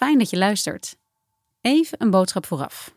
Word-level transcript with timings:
Fijn 0.00 0.18
dat 0.18 0.30
je 0.30 0.36
luistert. 0.36 0.96
Even 1.60 2.02
een 2.02 2.10
boodschap 2.10 2.46
vooraf. 2.46 2.94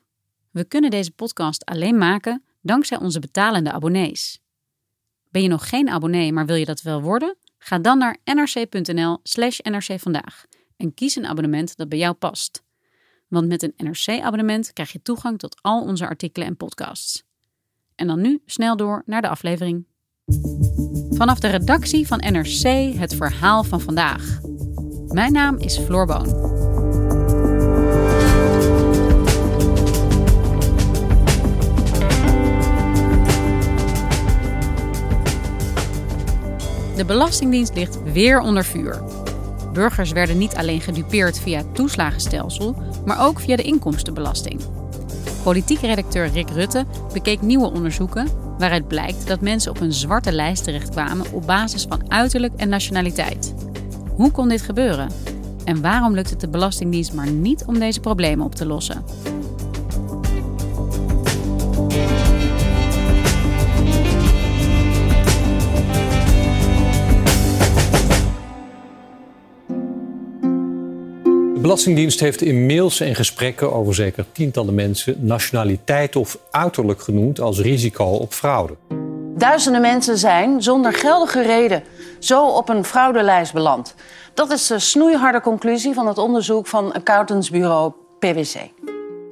We 0.52 0.64
kunnen 0.64 0.92
deze 0.92 1.12
podcast 1.12 1.66
alleen 1.66 1.98
maken 1.98 2.44
dankzij 2.62 2.98
onze 2.98 3.20
betalende 3.20 3.72
abonnees. 3.72 4.40
Ben 5.30 5.42
je 5.42 5.48
nog 5.48 5.70
geen 5.70 5.90
abonnee, 5.90 6.34
maar 6.34 6.46
wil 6.46 6.56
je 6.56 6.66
dat 6.66 6.82
wel 6.82 7.02
worden? 7.02 7.38
Ga 7.58 7.80
dan 7.80 7.98
naar 7.98 8.18
nrc.nl/slash 8.24 9.60
nrcvandaag 9.60 10.46
en 10.78 10.94
kies 10.94 11.16
een 11.16 11.26
abonnement 11.26 11.78
dat 11.78 11.90
bij 11.90 11.98
jou 11.98 12.14
past. 12.14 12.64
Want 13.28 13.48
met 13.48 13.64
een 13.64 13.74
NRC-abonnement 13.78 14.74
krijg 14.74 14.92
je 14.92 15.02
toegang 15.02 15.40
tot 15.40 15.62
al 15.62 15.82
onze 15.82 16.08
artikelen 16.08 16.48
en 16.48 16.58
podcasts. 16.58 17.24
En 17.96 18.08
dan 18.08 18.22
nu 18.22 18.42
snel 18.46 18.76
door 18.76 19.04
naar 19.06 19.22
de 19.22 19.30
aflevering. 19.30 19.86
Vanaf 21.10 21.40
de 21.40 21.48
redactie 21.48 22.08
van 22.08 22.18
NRC 22.18 22.94
het 22.96 23.16
verhaal 23.16 23.64
van 23.64 23.82
vandaag. 23.82 24.40
Mijn 25.08 25.32
naam 25.32 25.58
is 25.58 25.78
Floor 25.78 26.06
Boon. 26.06 26.63
De 36.96 37.06
Belastingdienst 37.06 37.76
ligt 37.76 38.12
weer 38.12 38.40
onder 38.40 38.66
vuur. 38.66 39.04
Burgers 39.74 40.12
werden 40.12 40.38
niet 40.38 40.56
alleen 40.56 40.82
gedupeerd 40.82 41.40
via 41.40 41.58
het 41.58 41.76
toeslagenstelsel, 41.76 42.76
maar 43.06 43.26
ook 43.26 43.40
via 43.40 43.56
de 43.56 43.64
inkomstenbelasting. 43.64 44.62
Politiek 45.44 45.80
redacteur 45.80 46.28
Rick 46.28 46.50
Rutte 46.50 46.86
bekeek 47.14 47.42
nieuwe 47.42 47.72
onderzoeken 47.72 48.28
waaruit 48.58 48.88
blijkt 48.88 49.28
dat 49.28 49.42
mensen 49.42 49.72
op 49.72 49.80
een 49.80 49.94
zwarte 49.94 50.32
lijst 50.32 50.64
terechtkwamen 50.64 51.32
op 51.32 51.46
basis 51.46 51.86
van 51.90 52.12
uiterlijk 52.12 52.54
en 52.56 52.70
nationaliteit. 52.70 53.54
Hoe 54.16 54.32
kon 54.32 54.50
dit 54.50 54.62
gebeuren? 54.62 55.10
En 55.66 55.82
waarom 55.82 56.14
lukt 56.14 56.30
het 56.30 56.40
de 56.40 56.50
Belastingdienst 56.50 57.14
maar 57.14 57.32
niet 57.32 57.64
om 57.66 57.80
deze 57.80 58.00
problemen 58.00 58.46
op 58.46 58.56
te 58.56 58.66
lossen? 58.66 59.04
Belastingdienst 71.64 72.20
heeft 72.20 72.42
in 72.42 72.66
mails 72.66 73.00
en 73.00 73.16
gesprekken 73.16 73.74
over 73.74 73.96
zeker 73.96 74.26
tientallen 74.32 74.74
mensen 74.74 75.16
nationaliteit 75.20 76.16
of 76.16 76.38
uiterlijk 76.52 77.02
genoemd 77.02 77.40
als 77.40 77.60
risico 77.60 78.06
op 78.06 78.34
fraude. 78.34 78.74
Duizenden 79.38 79.82
mensen 79.82 80.18
zijn 80.18 80.62
zonder 80.62 80.94
geldige 80.94 81.42
reden 81.42 81.84
zo 82.20 82.48
op 82.48 82.70
een 82.70 82.84
fraudelijst 82.84 83.54
beland. 83.54 83.96
Dat 84.34 84.52
is 84.52 84.68
de 84.68 84.80
snoeiharde 84.80 85.42
conclusie 85.42 85.94
van 85.94 86.08
het 86.08 86.18
onderzoek 86.18 86.68
van 86.68 86.94
accountantsbureau 86.94 87.92
PwC. 88.20 88.54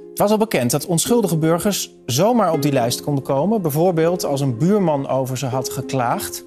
Het 0.09 0.19
was 0.19 0.31
al 0.31 0.37
bekend 0.37 0.71
dat 0.71 0.85
onschuldige 0.85 1.37
burgers 1.37 1.91
zomaar 2.05 2.51
op 2.51 2.61
die 2.61 2.73
lijst 2.73 3.01
konden 3.01 3.23
komen. 3.23 3.61
Bijvoorbeeld 3.61 4.25
als 4.25 4.41
een 4.41 4.57
buurman 4.57 5.07
over 5.07 5.37
ze 5.37 5.45
had 5.45 5.69
geklaagd. 5.69 6.43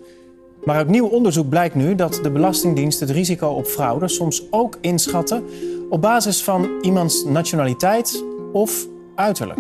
Maar 0.65 0.77
uit 0.77 0.89
nieuw 0.89 1.07
onderzoek 1.07 1.49
blijkt 1.49 1.75
nu 1.75 1.95
dat 1.95 2.21
de 2.23 2.31
Belastingdienst 2.31 3.01
het 3.01 3.11
risico 3.11 3.49
op 3.49 3.67
fraude 3.67 4.09
soms 4.09 4.43
ook 4.51 4.79
inschatten 4.81 5.45
op 5.89 6.01
basis 6.01 6.43
van 6.43 6.79
iemands 6.81 7.25
nationaliteit 7.25 8.25
of 8.53 8.87
uiterlijk. 9.15 9.59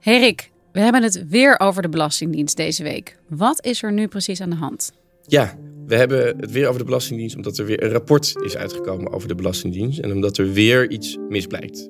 Hey 0.00 0.18
Rick, 0.18 0.50
we 0.72 0.80
hebben 0.80 1.02
het 1.02 1.28
weer 1.28 1.60
over 1.60 1.82
de 1.82 1.88
Belastingdienst 1.88 2.56
deze 2.56 2.82
week. 2.82 3.18
Wat 3.28 3.64
is 3.64 3.82
er 3.82 3.92
nu 3.92 4.08
precies 4.08 4.40
aan 4.40 4.50
de 4.50 4.56
hand? 4.56 4.92
Ja, 5.26 5.58
we 5.86 5.96
hebben 5.96 6.38
het 6.38 6.50
weer 6.50 6.66
over 6.66 6.78
de 6.78 6.84
Belastingdienst 6.84 7.36
omdat 7.36 7.58
er 7.58 7.64
weer 7.64 7.82
een 7.82 7.90
rapport 7.90 8.34
is 8.42 8.56
uitgekomen 8.56 9.12
over 9.12 9.28
de 9.28 9.34
Belastingdienst 9.34 9.98
en 9.98 10.12
omdat 10.12 10.38
er 10.38 10.52
weer 10.52 10.90
iets 10.90 11.16
misblijkt. 11.28 11.88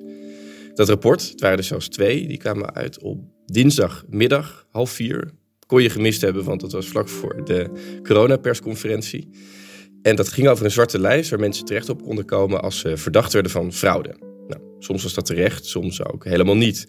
Dat 0.73 0.89
rapport, 0.89 1.29
het 1.29 1.41
waren 1.41 1.57
er 1.57 1.63
zelfs 1.63 1.87
twee, 1.87 2.27
die 2.27 2.37
kwamen 2.37 2.73
uit 2.73 3.01
op 3.01 3.19
dinsdagmiddag, 3.53 4.65
half 4.71 4.91
vier. 4.91 5.31
Kon 5.65 5.81
je 5.81 5.89
gemist 5.89 6.21
hebben, 6.21 6.43
want 6.43 6.61
dat 6.61 6.71
was 6.71 6.87
vlak 6.87 7.09
voor 7.09 7.45
de 7.45 7.69
coronapersconferentie. 8.03 9.29
En 10.01 10.15
dat 10.15 10.27
ging 10.27 10.47
over 10.47 10.65
een 10.65 10.71
zwarte 10.71 10.99
lijst 10.99 11.29
waar 11.29 11.39
mensen 11.39 11.65
terecht 11.65 11.89
op 11.89 12.03
konden 12.03 12.25
komen 12.25 12.61
als 12.61 12.79
ze 12.79 12.97
verdacht 12.97 13.33
werden 13.33 13.51
van 13.51 13.73
fraude. 13.73 14.15
Nou, 14.47 14.61
soms 14.79 15.03
was 15.03 15.13
dat 15.13 15.25
terecht, 15.25 15.65
soms 15.65 16.05
ook 16.05 16.25
helemaal 16.25 16.57
niet. 16.57 16.85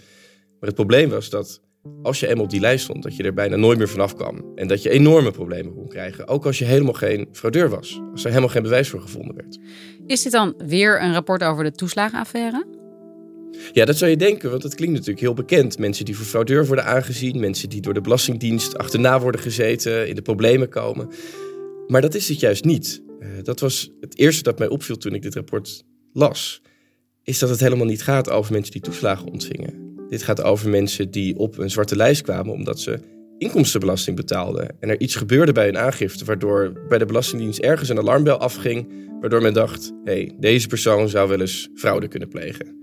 Maar 0.60 0.68
het 0.68 0.74
probleem 0.74 1.08
was 1.08 1.30
dat 1.30 1.60
als 2.02 2.20
je 2.20 2.26
eenmaal 2.26 2.44
op 2.44 2.50
die 2.50 2.60
lijst 2.60 2.84
stond, 2.84 3.02
dat 3.02 3.16
je 3.16 3.22
er 3.22 3.34
bijna 3.34 3.56
nooit 3.56 3.78
meer 3.78 3.88
vanaf 3.88 4.14
kwam. 4.14 4.52
En 4.54 4.68
dat 4.68 4.82
je 4.82 4.90
enorme 4.90 5.30
problemen 5.30 5.74
kon 5.74 5.88
krijgen, 5.88 6.28
ook 6.28 6.46
als 6.46 6.58
je 6.58 6.64
helemaal 6.64 6.92
geen 6.92 7.28
fraudeur 7.32 7.68
was. 7.68 8.00
Als 8.12 8.22
er 8.22 8.28
helemaal 8.28 8.50
geen 8.50 8.62
bewijs 8.62 8.88
voor 8.88 9.00
gevonden 9.00 9.34
werd. 9.36 9.58
Is 10.06 10.22
dit 10.22 10.32
dan 10.32 10.54
weer 10.66 11.02
een 11.02 11.12
rapport 11.12 11.42
over 11.42 11.64
de 11.64 11.72
toeslagenaffaire? 11.72 12.79
Ja, 13.72 13.84
dat 13.84 13.96
zou 13.96 14.10
je 14.10 14.16
denken, 14.16 14.50
want 14.50 14.62
het 14.62 14.74
klinkt 14.74 14.94
natuurlijk 14.94 15.20
heel 15.20 15.34
bekend. 15.34 15.78
Mensen 15.78 16.04
die 16.04 16.16
voor 16.16 16.26
fraudeur 16.26 16.66
worden 16.66 16.84
aangezien, 16.84 17.40
mensen 17.40 17.68
die 17.68 17.80
door 17.80 17.94
de 17.94 18.00
Belastingdienst 18.00 18.78
achterna 18.78 19.20
worden 19.20 19.40
gezeten, 19.40 20.08
in 20.08 20.14
de 20.14 20.22
problemen 20.22 20.68
komen. 20.68 21.08
Maar 21.86 22.00
dat 22.00 22.14
is 22.14 22.28
het 22.28 22.40
juist 22.40 22.64
niet. 22.64 23.02
Uh, 23.20 23.28
dat 23.42 23.60
was 23.60 23.90
het 24.00 24.18
eerste 24.18 24.42
dat 24.42 24.58
mij 24.58 24.68
opviel 24.68 24.96
toen 24.96 25.14
ik 25.14 25.22
dit 25.22 25.34
rapport 25.34 25.84
las. 26.12 26.62
Is 27.22 27.38
dat 27.38 27.48
het 27.48 27.60
helemaal 27.60 27.86
niet 27.86 28.02
gaat 28.02 28.30
over 28.30 28.52
mensen 28.52 28.72
die 28.72 28.80
toeslagen 28.80 29.26
ontvingen. 29.26 29.94
Dit 30.08 30.22
gaat 30.22 30.42
over 30.42 30.68
mensen 30.68 31.10
die 31.10 31.36
op 31.36 31.58
een 31.58 31.70
zwarte 31.70 31.96
lijst 31.96 32.22
kwamen 32.22 32.52
omdat 32.52 32.80
ze 32.80 32.98
inkomstenbelasting 33.38 34.16
betaalden. 34.16 34.76
En 34.80 34.88
er 34.88 35.00
iets 35.00 35.14
gebeurde 35.14 35.52
bij 35.52 35.64
hun 35.64 35.78
aangifte, 35.78 36.24
waardoor 36.24 36.72
bij 36.88 36.98
de 36.98 37.06
Belastingdienst 37.06 37.58
ergens 37.58 37.88
een 37.88 37.98
alarmbel 37.98 38.36
afging, 38.36 38.92
waardoor 39.20 39.42
men 39.42 39.52
dacht: 39.52 39.92
hé, 40.04 40.12
hey, 40.12 40.34
deze 40.38 40.66
persoon 40.66 41.08
zou 41.08 41.28
wel 41.28 41.40
eens 41.40 41.68
fraude 41.74 42.08
kunnen 42.08 42.28
plegen. 42.28 42.80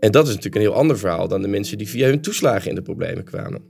En 0.00 0.12
dat 0.12 0.22
is 0.28 0.34
natuurlijk 0.34 0.54
een 0.54 0.70
heel 0.70 0.80
ander 0.80 0.98
verhaal 0.98 1.28
dan 1.28 1.42
de 1.42 1.48
mensen 1.48 1.78
die 1.78 1.88
via 1.88 2.08
hun 2.08 2.20
toeslagen 2.20 2.68
in 2.68 2.74
de 2.74 2.82
problemen 2.82 3.24
kwamen. 3.24 3.62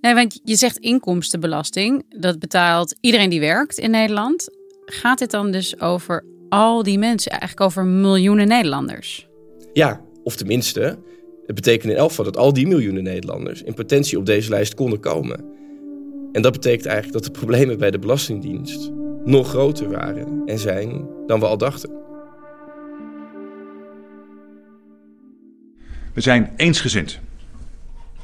Nee, 0.00 0.14
want 0.14 0.40
je 0.44 0.56
zegt 0.56 0.78
inkomstenbelasting, 0.78 2.04
dat 2.08 2.38
betaalt 2.38 2.96
iedereen 3.00 3.30
die 3.30 3.40
werkt 3.40 3.78
in 3.78 3.90
Nederland. 3.90 4.48
Gaat 4.84 5.18
dit 5.18 5.30
dan 5.30 5.50
dus 5.50 5.80
over 5.80 6.24
al 6.48 6.82
die 6.82 6.98
mensen, 6.98 7.30
eigenlijk 7.30 7.60
over 7.60 7.84
miljoenen 7.84 8.48
Nederlanders? 8.48 9.28
Ja, 9.72 10.00
of 10.22 10.36
tenminste, 10.36 10.98
het 11.46 11.54
betekent 11.54 11.92
in 11.92 11.98
elk 11.98 12.08
geval 12.08 12.24
dat 12.24 12.36
al 12.36 12.52
die 12.52 12.66
miljoenen 12.66 13.02
Nederlanders 13.02 13.62
in 13.62 13.74
potentie 13.74 14.18
op 14.18 14.26
deze 14.26 14.50
lijst 14.50 14.74
konden 14.74 15.00
komen. 15.00 15.44
En 16.32 16.42
dat 16.42 16.52
betekent 16.52 16.86
eigenlijk 16.86 17.22
dat 17.22 17.34
de 17.34 17.40
problemen 17.40 17.78
bij 17.78 17.90
de 17.90 17.98
Belastingdienst 17.98 18.90
nog 19.24 19.48
groter 19.48 19.90
waren 19.90 20.42
en 20.46 20.58
zijn 20.58 21.08
dan 21.26 21.40
we 21.40 21.46
al 21.46 21.58
dachten. 21.58 21.90
We 26.14 26.20
zijn 26.20 26.52
eensgezind. 26.56 27.18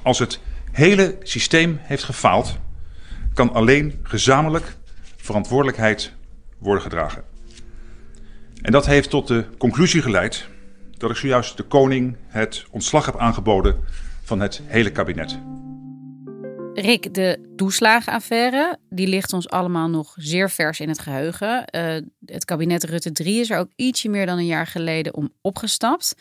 Als 0.02 0.18
het 0.18 0.40
hele 0.72 1.16
systeem 1.22 1.78
heeft 1.82 2.02
gefaald, 2.02 2.58
kan 3.34 3.52
alleen 3.52 3.98
gezamenlijk 4.02 4.76
verantwoordelijkheid 5.16 6.12
worden 6.58 6.82
gedragen. 6.82 7.24
En 8.62 8.72
dat 8.72 8.86
heeft 8.86 9.10
tot 9.10 9.28
de 9.28 9.44
conclusie 9.58 10.02
geleid 10.02 10.48
dat 10.96 11.10
ik 11.10 11.16
zojuist 11.16 11.56
de 11.56 11.62
koning 11.62 12.16
het 12.26 12.64
ontslag 12.70 13.06
heb 13.06 13.18
aangeboden 13.18 13.76
van 14.22 14.40
het 14.40 14.62
hele 14.66 14.90
kabinet. 14.92 15.38
Rick, 16.74 17.14
de 17.14 17.52
toeslagenaffaire, 17.56 18.78
die 18.88 19.06
ligt 19.06 19.32
ons 19.32 19.48
allemaal 19.48 19.88
nog 19.88 20.14
zeer 20.16 20.50
vers 20.50 20.80
in 20.80 20.88
het 20.88 20.98
geheugen. 20.98 21.64
Uh, 21.76 21.96
het 22.24 22.44
kabinet 22.44 22.84
Rutte 22.84 23.12
3 23.12 23.40
is 23.40 23.50
er 23.50 23.58
ook 23.58 23.70
ietsje 23.76 24.08
meer 24.08 24.26
dan 24.26 24.38
een 24.38 24.46
jaar 24.46 24.66
geleden 24.66 25.14
om 25.14 25.32
opgestapt. 25.40 26.14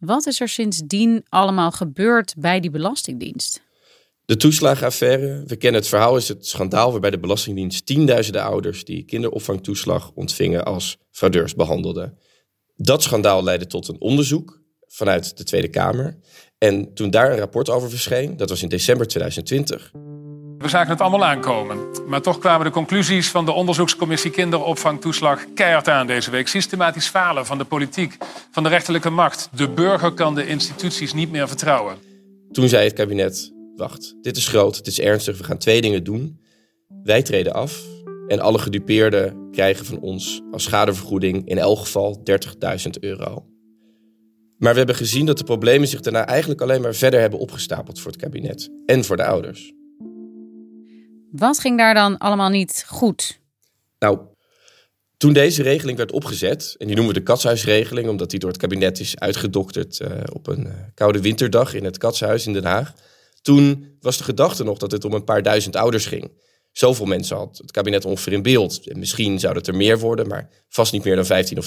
Wat 0.00 0.26
is 0.26 0.40
er 0.40 0.48
sindsdien 0.48 1.24
allemaal 1.28 1.70
gebeurd 1.70 2.34
bij 2.38 2.60
die 2.60 2.70
Belastingdienst? 2.70 3.62
De 4.24 4.36
toeslagenaffaire, 4.36 5.42
we 5.46 5.56
kennen 5.56 5.80
het 5.80 5.88
verhaal, 5.88 6.16
is 6.16 6.28
het 6.28 6.46
schandaal 6.46 6.90
waarbij 6.90 7.10
de 7.10 7.18
Belastingdienst 7.18 7.86
tienduizenden 7.86 8.42
ouders 8.42 8.84
die 8.84 9.04
kinderopvangtoeslag 9.04 10.12
ontvingen 10.14 10.64
als 10.64 10.98
fraudeurs 11.10 11.54
behandelde. 11.54 12.14
Dat 12.76 13.02
schandaal 13.02 13.44
leidde 13.44 13.66
tot 13.66 13.88
een 13.88 14.00
onderzoek 14.00 14.60
vanuit 14.86 15.36
de 15.36 15.44
Tweede 15.44 15.68
Kamer. 15.68 16.18
En 16.58 16.94
toen 16.94 17.10
daar 17.10 17.32
een 17.32 17.38
rapport 17.38 17.68
over 17.68 17.90
verscheen, 17.90 18.36
dat 18.36 18.48
was 18.48 18.62
in 18.62 18.68
december 18.68 19.06
2020. 19.06 19.92
We 20.60 20.68
zagen 20.68 20.90
het 20.90 21.00
allemaal 21.00 21.24
aankomen. 21.24 21.78
Maar 22.06 22.22
toch 22.22 22.38
kwamen 22.38 22.66
de 22.66 22.72
conclusies 22.72 23.28
van 23.30 23.44
de 23.44 23.52
onderzoekscommissie 23.52 24.30
kinderopvangtoeslag 24.30 25.44
keihard 25.54 25.88
aan 25.88 26.06
deze 26.06 26.30
week. 26.30 26.48
Systematisch 26.48 27.08
falen 27.08 27.46
van 27.46 27.58
de 27.58 27.64
politiek, 27.64 28.16
van 28.50 28.62
de 28.62 28.68
rechterlijke 28.68 29.10
macht. 29.10 29.48
De 29.56 29.68
burger 29.68 30.12
kan 30.12 30.34
de 30.34 30.46
instituties 30.46 31.12
niet 31.12 31.30
meer 31.30 31.48
vertrouwen. 31.48 31.96
Toen 32.52 32.68
zei 32.68 32.84
het 32.84 32.92
kabinet: 32.92 33.52
Wacht, 33.76 34.14
dit 34.22 34.36
is 34.36 34.48
groot, 34.48 34.76
dit 34.76 34.86
is 34.86 35.00
ernstig, 35.00 35.38
we 35.38 35.44
gaan 35.44 35.58
twee 35.58 35.80
dingen 35.80 36.04
doen. 36.04 36.40
Wij 37.02 37.22
treden 37.22 37.52
af 37.52 37.82
en 38.28 38.40
alle 38.40 38.58
gedupeerden 38.58 39.48
krijgen 39.50 39.86
van 39.86 40.00
ons 40.00 40.42
als 40.50 40.62
schadevergoeding 40.62 41.48
in 41.48 41.58
elk 41.58 41.78
geval 41.78 42.22
30.000 42.30 42.90
euro. 43.00 43.44
Maar 44.58 44.72
we 44.72 44.78
hebben 44.78 44.96
gezien 44.96 45.26
dat 45.26 45.38
de 45.38 45.44
problemen 45.44 45.88
zich 45.88 46.00
daarna 46.00 46.26
eigenlijk 46.26 46.60
alleen 46.60 46.80
maar 46.80 46.94
verder 46.94 47.20
hebben 47.20 47.38
opgestapeld 47.38 48.00
voor 48.00 48.10
het 48.10 48.20
kabinet 48.20 48.70
en 48.86 49.04
voor 49.04 49.16
de 49.16 49.24
ouders. 49.24 49.78
Wat 51.30 51.58
ging 51.58 51.78
daar 51.78 51.94
dan 51.94 52.18
allemaal 52.18 52.48
niet 52.48 52.84
goed? 52.88 53.40
Nou, 53.98 54.18
toen 55.16 55.32
deze 55.32 55.62
regeling 55.62 55.98
werd 55.98 56.12
opgezet, 56.12 56.74
en 56.78 56.86
die 56.86 56.96
noemen 56.96 57.14
we 57.14 57.20
de 57.20 57.26
katshuisregeling, 57.26 58.08
omdat 58.08 58.30
die 58.30 58.38
door 58.38 58.50
het 58.50 58.60
kabinet 58.60 59.00
is 59.00 59.18
uitgedokterd 59.18 60.00
uh, 60.00 60.10
op 60.32 60.46
een 60.46 60.66
uh, 60.66 60.72
koude 60.94 61.20
winterdag 61.20 61.74
in 61.74 61.84
het 61.84 61.98
katshuis 61.98 62.46
in 62.46 62.52
Den 62.52 62.64
Haag. 62.64 62.92
Toen 63.42 63.96
was 64.00 64.16
de 64.16 64.24
gedachte 64.24 64.64
nog 64.64 64.78
dat 64.78 64.90
het 64.90 65.04
om 65.04 65.12
een 65.12 65.24
paar 65.24 65.42
duizend 65.42 65.76
ouders 65.76 66.06
ging. 66.06 66.32
Zoveel 66.72 67.06
mensen 67.06 67.36
had 67.36 67.58
het 67.58 67.70
kabinet 67.70 68.04
ongeveer 68.04 68.32
in 68.32 68.42
beeld. 68.42 68.86
En 68.88 68.98
misschien 68.98 69.38
zou 69.38 69.54
het 69.56 69.66
er 69.66 69.74
meer 69.74 69.98
worden, 69.98 70.28
maar 70.28 70.48
vast 70.68 70.92
niet 70.92 71.04
meer 71.04 71.16
dan 71.16 71.26
15 71.26 71.58
of 71.58 71.66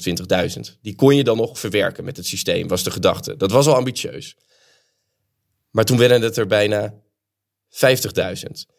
20.000. 0.57 0.79
Die 0.81 0.95
kon 0.95 1.15
je 1.15 1.23
dan 1.23 1.37
nog 1.37 1.59
verwerken 1.59 2.03
met 2.03 2.17
het 2.17 2.25
systeem, 2.25 2.67
was 2.67 2.83
de 2.83 2.91
gedachte. 2.91 3.37
Dat 3.37 3.51
was 3.51 3.67
al 3.67 3.75
ambitieus. 3.75 4.37
Maar 5.71 5.85
toen 5.85 5.97
werden 5.97 6.21
het 6.21 6.37
er 6.37 6.47
bijna 6.47 6.93
50.000 7.69 8.73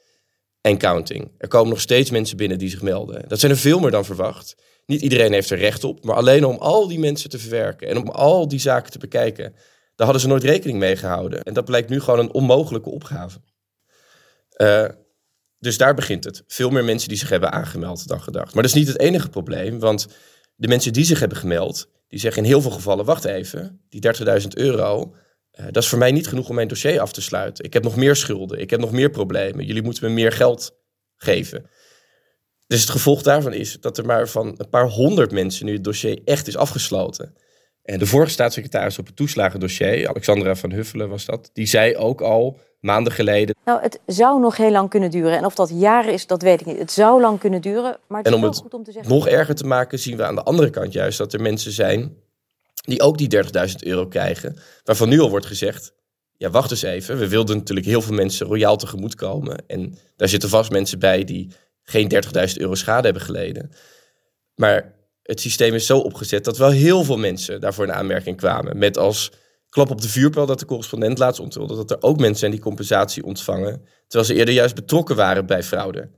en 0.64 0.78
counting. 0.78 1.30
Er 1.38 1.48
komen 1.48 1.68
nog 1.68 1.80
steeds 1.80 2.10
mensen 2.10 2.36
binnen 2.36 2.58
die 2.58 2.68
zich 2.68 2.82
melden. 2.82 3.28
Dat 3.28 3.40
zijn 3.40 3.52
er 3.52 3.58
veel 3.58 3.78
meer 3.78 3.90
dan 3.90 4.04
verwacht. 4.04 4.56
Niet 4.86 5.00
iedereen 5.00 5.32
heeft 5.32 5.50
er 5.50 5.58
recht 5.58 5.84
op, 5.84 6.04
maar 6.04 6.16
alleen 6.16 6.44
om 6.44 6.56
al 6.56 6.88
die 6.88 6.98
mensen 6.98 7.30
te 7.30 7.38
verwerken 7.38 7.88
en 7.88 7.96
om 7.96 8.08
al 8.08 8.48
die 8.48 8.58
zaken 8.58 8.92
te 8.92 8.98
bekijken, 8.98 9.52
daar 9.94 10.06
hadden 10.06 10.20
ze 10.20 10.28
nooit 10.28 10.44
rekening 10.44 10.78
mee 10.78 10.96
gehouden. 10.96 11.42
En 11.42 11.54
dat 11.54 11.64
blijkt 11.64 11.88
nu 11.88 12.00
gewoon 12.00 12.18
een 12.18 12.32
onmogelijke 12.32 12.90
opgave. 12.90 13.38
Uh, 14.56 14.88
dus 15.58 15.76
daar 15.76 15.94
begint 15.94 16.24
het. 16.24 16.42
Veel 16.46 16.70
meer 16.70 16.84
mensen 16.84 17.08
die 17.08 17.18
zich 17.18 17.28
hebben 17.28 17.52
aangemeld 17.52 18.08
dan 18.08 18.22
gedacht. 18.22 18.54
Maar 18.54 18.62
dat 18.62 18.72
is 18.72 18.78
niet 18.78 18.88
het 18.88 18.98
enige 18.98 19.28
probleem, 19.28 19.78
want 19.78 20.06
de 20.54 20.68
mensen 20.68 20.92
die 20.92 21.04
zich 21.04 21.20
hebben 21.20 21.38
gemeld, 21.38 21.88
die 22.08 22.18
zeggen 22.18 22.42
in 22.42 22.48
heel 22.48 22.60
veel 22.60 22.70
gevallen, 22.70 23.04
wacht 23.04 23.24
even, 23.24 23.80
die 23.88 24.14
30.000 24.40 24.46
euro, 24.48 25.14
uh, 25.60 25.64
dat 25.70 25.82
is 25.82 25.88
voor 25.88 25.98
mij 25.98 26.12
niet 26.12 26.28
genoeg 26.28 26.48
om 26.48 26.54
mijn 26.54 26.68
dossier 26.68 27.00
af 27.00 27.12
te 27.12 27.22
sluiten. 27.22 27.64
Ik 27.64 27.72
heb 27.72 27.82
nog 27.82 27.96
meer 27.96 28.16
schulden, 28.16 28.60
ik 28.60 28.70
heb 28.70 28.80
nog 28.80 28.92
meer 28.92 29.10
problemen. 29.10 29.64
Jullie 29.64 29.82
moeten 29.82 30.04
me 30.04 30.10
meer 30.10 30.32
geld 30.32 30.76
geven. 31.16 31.70
Dus 32.66 32.80
het 32.80 32.90
gevolg 32.90 33.22
daarvan 33.22 33.52
is 33.52 33.80
dat 33.80 33.98
er 33.98 34.06
maar 34.06 34.28
van 34.28 34.54
een 34.56 34.68
paar 34.68 34.88
honderd 34.88 35.32
mensen 35.32 35.66
nu 35.66 35.72
het 35.72 35.84
dossier 35.84 36.20
echt 36.24 36.46
is 36.46 36.56
afgesloten. 36.56 37.34
En 37.82 37.98
de 37.98 38.06
vorige 38.06 38.30
staatssecretaris 38.30 38.98
op 38.98 39.06
het 39.06 39.16
toeslagendossier, 39.16 40.08
Alexandra 40.08 40.54
van 40.54 40.72
Huffelen 40.72 41.08
was 41.08 41.24
dat, 41.24 41.50
die 41.52 41.66
zei 41.66 41.96
ook 41.96 42.20
al 42.20 42.58
maanden 42.80 43.12
geleden. 43.12 43.54
Nou, 43.64 43.82
het 43.82 44.00
zou 44.06 44.40
nog 44.40 44.56
heel 44.56 44.70
lang 44.70 44.90
kunnen 44.90 45.10
duren. 45.10 45.36
En 45.36 45.44
of 45.44 45.54
dat 45.54 45.70
jaren 45.74 46.12
is, 46.12 46.26
dat 46.26 46.42
weet 46.42 46.60
ik 46.60 46.66
niet. 46.66 46.78
Het 46.78 46.92
zou 46.92 47.20
lang 47.20 47.38
kunnen 47.38 47.60
duren, 47.60 47.96
maar 48.08 48.18
het 48.18 48.26
en 48.26 48.32
is 48.32 48.36
om 48.36 48.40
wel 48.40 48.50
het 48.50 48.60
goed 48.60 48.74
om 48.74 48.84
te 48.84 48.92
zeggen... 48.92 49.12
nog 49.12 49.28
erger 49.28 49.54
te 49.54 49.66
maken, 49.66 49.98
zien 49.98 50.16
we 50.16 50.24
aan 50.24 50.34
de 50.34 50.42
andere 50.42 50.70
kant 50.70 50.92
juist 50.92 51.18
dat 51.18 51.32
er 51.32 51.40
mensen 51.40 51.72
zijn 51.72 52.16
die 52.84 53.00
ook 53.00 53.18
die 53.18 53.44
30.000 53.44 53.74
euro 53.78 54.06
krijgen, 54.06 54.56
waarvan 54.84 55.08
nu 55.08 55.20
al 55.20 55.30
wordt 55.30 55.46
gezegd, 55.46 55.92
ja, 56.36 56.50
wacht 56.50 56.70
eens 56.70 56.82
even. 56.82 57.18
We 57.18 57.28
wilden 57.28 57.56
natuurlijk 57.56 57.86
heel 57.86 58.02
veel 58.02 58.14
mensen 58.14 58.46
royaal 58.46 58.76
tegemoet 58.76 59.14
komen. 59.14 59.64
En 59.66 59.98
daar 60.16 60.28
zitten 60.28 60.48
vast 60.48 60.70
mensen 60.70 60.98
bij 60.98 61.24
die 61.24 61.50
geen 61.82 62.12
30.000 62.14 62.20
euro 62.56 62.74
schade 62.74 63.04
hebben 63.04 63.22
geleden. 63.22 63.70
Maar 64.54 64.94
het 65.22 65.40
systeem 65.40 65.74
is 65.74 65.86
zo 65.86 65.98
opgezet 65.98 66.44
dat 66.44 66.56
wel 66.56 66.70
heel 66.70 67.04
veel 67.04 67.18
mensen 67.18 67.60
daarvoor 67.60 67.84
in 67.84 67.92
aanmerking 67.92 68.36
kwamen. 68.36 68.78
Met 68.78 68.98
als 68.98 69.32
klap 69.68 69.90
op 69.90 70.00
de 70.00 70.08
vuurpijl 70.08 70.46
dat 70.46 70.58
de 70.58 70.64
correspondent 70.64 71.18
laatst 71.18 71.40
onthulde 71.40 71.74
dat 71.74 71.90
er 71.90 72.02
ook 72.02 72.18
mensen 72.18 72.38
zijn 72.38 72.50
die 72.50 72.60
compensatie 72.60 73.24
ontvangen, 73.24 73.82
terwijl 74.06 74.30
ze 74.30 74.34
eerder 74.34 74.54
juist 74.54 74.74
betrokken 74.74 75.16
waren 75.16 75.46
bij 75.46 75.62
fraude. 75.62 76.10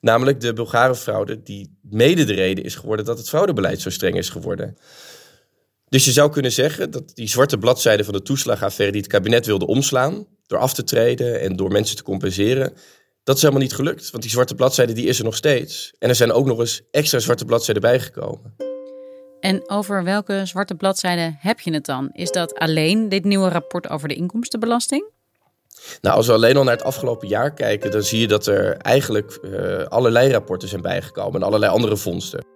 Namelijk 0.00 0.40
de 0.40 0.52
Bulgare 0.52 0.94
fraude, 0.94 1.42
die 1.42 1.78
mede 1.82 2.24
de 2.24 2.34
reden 2.34 2.64
is 2.64 2.74
geworden 2.74 3.04
dat 3.04 3.18
het 3.18 3.28
fraudebeleid 3.28 3.80
zo 3.80 3.90
streng 3.90 4.16
is 4.16 4.28
geworden. 4.28 4.76
Dus 5.92 6.04
je 6.04 6.12
zou 6.12 6.30
kunnen 6.30 6.52
zeggen 6.52 6.90
dat 6.90 7.14
die 7.14 7.28
zwarte 7.28 7.58
bladzijde 7.58 8.04
van 8.04 8.14
de 8.14 8.22
toeslagaffaire 8.22 8.92
die 8.92 9.02
het 9.02 9.10
kabinet 9.10 9.46
wilde 9.46 9.66
omslaan, 9.66 10.26
door 10.46 10.58
af 10.58 10.74
te 10.74 10.84
treden 10.84 11.40
en 11.40 11.56
door 11.56 11.70
mensen 11.70 11.96
te 11.96 12.02
compenseren, 12.02 12.72
dat 13.24 13.36
is 13.36 13.42
helemaal 13.42 13.62
niet 13.62 13.74
gelukt. 13.74 14.10
Want 14.10 14.22
die 14.22 14.32
zwarte 14.32 14.54
bladzijde 14.54 14.92
die 14.92 15.06
is 15.06 15.18
er 15.18 15.24
nog 15.24 15.36
steeds. 15.36 15.92
En 15.98 16.08
er 16.08 16.14
zijn 16.14 16.32
ook 16.32 16.46
nog 16.46 16.58
eens 16.58 16.82
extra 16.90 17.18
zwarte 17.18 17.44
bladzijden 17.44 17.82
bijgekomen. 17.82 18.54
En 19.40 19.70
over 19.70 20.04
welke 20.04 20.42
zwarte 20.46 20.74
bladzijden 20.74 21.36
heb 21.40 21.60
je 21.60 21.72
het 21.72 21.84
dan? 21.84 22.10
Is 22.12 22.30
dat 22.30 22.54
alleen 22.54 23.08
dit 23.08 23.24
nieuwe 23.24 23.48
rapport 23.48 23.88
over 23.88 24.08
de 24.08 24.14
inkomstenbelasting? 24.14 25.10
Nou, 26.00 26.16
als 26.16 26.26
we 26.26 26.32
alleen 26.32 26.56
al 26.56 26.64
naar 26.64 26.76
het 26.76 26.84
afgelopen 26.84 27.28
jaar 27.28 27.54
kijken, 27.54 27.90
dan 27.90 28.02
zie 28.02 28.20
je 28.20 28.28
dat 28.28 28.46
er 28.46 28.76
eigenlijk 28.76 29.38
uh, 29.42 29.82
allerlei 29.82 30.32
rapporten 30.32 30.68
zijn 30.68 30.82
bijgekomen 30.82 31.40
en 31.40 31.46
allerlei 31.46 31.72
andere 31.72 31.96
vondsten. 31.96 32.51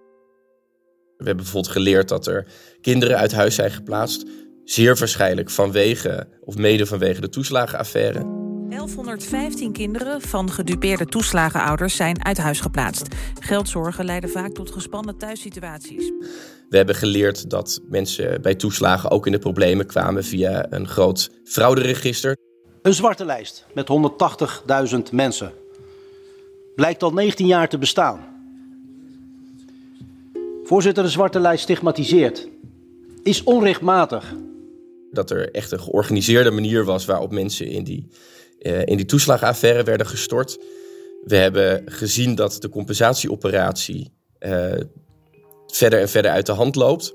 We 1.17 1.25
hebben 1.25 1.43
bijvoorbeeld 1.43 1.73
geleerd 1.73 2.09
dat 2.09 2.27
er 2.27 2.47
kinderen 2.81 3.17
uit 3.17 3.31
huis 3.31 3.55
zijn 3.55 3.71
geplaatst, 3.71 4.25
zeer 4.63 4.95
waarschijnlijk 4.95 5.49
vanwege 5.49 6.27
of 6.39 6.57
mede 6.57 6.85
vanwege 6.85 7.21
de 7.21 7.29
toeslagenaffaire. 7.29 8.37
1115 8.69 9.71
kinderen 9.71 10.21
van 10.21 10.51
gedupeerde 10.51 11.05
toeslagenouders 11.05 11.95
zijn 11.95 12.25
uit 12.25 12.37
huis 12.37 12.59
geplaatst. 12.59 13.07
Geldzorgen 13.39 14.05
leiden 14.05 14.29
vaak 14.29 14.53
tot 14.53 14.71
gespannen 14.71 15.17
thuissituaties. 15.17 16.11
We 16.69 16.77
hebben 16.77 16.95
geleerd 16.95 17.49
dat 17.49 17.81
mensen 17.89 18.41
bij 18.41 18.55
toeslagen 18.55 19.11
ook 19.11 19.25
in 19.25 19.31
de 19.31 19.39
problemen 19.39 19.85
kwamen 19.85 20.23
via 20.23 20.65
een 20.69 20.87
groot 20.87 21.29
frauderegister. 21.43 22.37
Een 22.81 22.93
zwarte 22.93 23.25
lijst 23.25 23.65
met 23.73 23.87
180.000 24.95 24.99
mensen. 25.11 25.51
Blijkt 26.75 27.03
al 27.03 27.11
19 27.11 27.47
jaar 27.47 27.69
te 27.69 27.77
bestaan. 27.77 28.36
Voorzitter, 30.67 31.03
de 31.03 31.09
zwarte 31.09 31.39
lijst 31.39 31.63
stigmatiseert. 31.63 32.47
Is 33.23 33.43
onrechtmatig. 33.43 34.33
Dat 35.11 35.31
er 35.31 35.51
echt 35.51 35.71
een 35.71 35.79
georganiseerde 35.79 36.51
manier 36.51 36.83
was 36.85 37.05
waarop 37.05 37.31
mensen 37.31 37.67
in 37.67 37.83
die, 37.83 38.07
uh, 38.59 38.85
in 38.85 38.97
die 38.97 39.05
toeslagaffaire 39.05 39.83
werden 39.83 40.07
gestort. 40.07 40.59
We 41.23 41.35
hebben 41.35 41.83
gezien 41.85 42.35
dat 42.35 42.57
de 42.61 42.69
compensatieoperatie 42.69 44.11
uh, 44.39 44.73
verder 45.67 45.99
en 45.99 46.09
verder 46.09 46.31
uit 46.31 46.45
de 46.45 46.51
hand 46.51 46.75
loopt. 46.75 47.13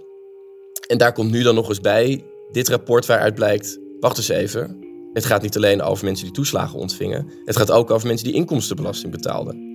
En 0.87 0.99
daar 0.99 1.13
komt 1.13 1.31
nu 1.31 1.43
dan 1.43 1.55
nog 1.55 1.69
eens 1.69 1.81
bij 1.81 2.25
dit 2.51 2.69
rapport 2.69 3.07
waaruit 3.07 3.35
blijkt, 3.35 3.79
wacht 4.01 4.17
eens 4.17 4.29
even, 4.29 4.79
het 5.13 5.25
gaat 5.25 5.43
niet 5.43 5.57
alleen 5.57 5.83
over 5.83 6.05
mensen 6.05 6.25
die 6.25 6.35
toeslagen 6.35 6.79
ontvingen, 6.79 7.31
het 7.45 7.57
gaat 7.57 7.71
ook 7.71 7.91
over 7.91 8.07
mensen 8.07 8.27
die 8.27 8.37
inkomstenbelasting 8.37 9.13
betaalden. 9.13 9.72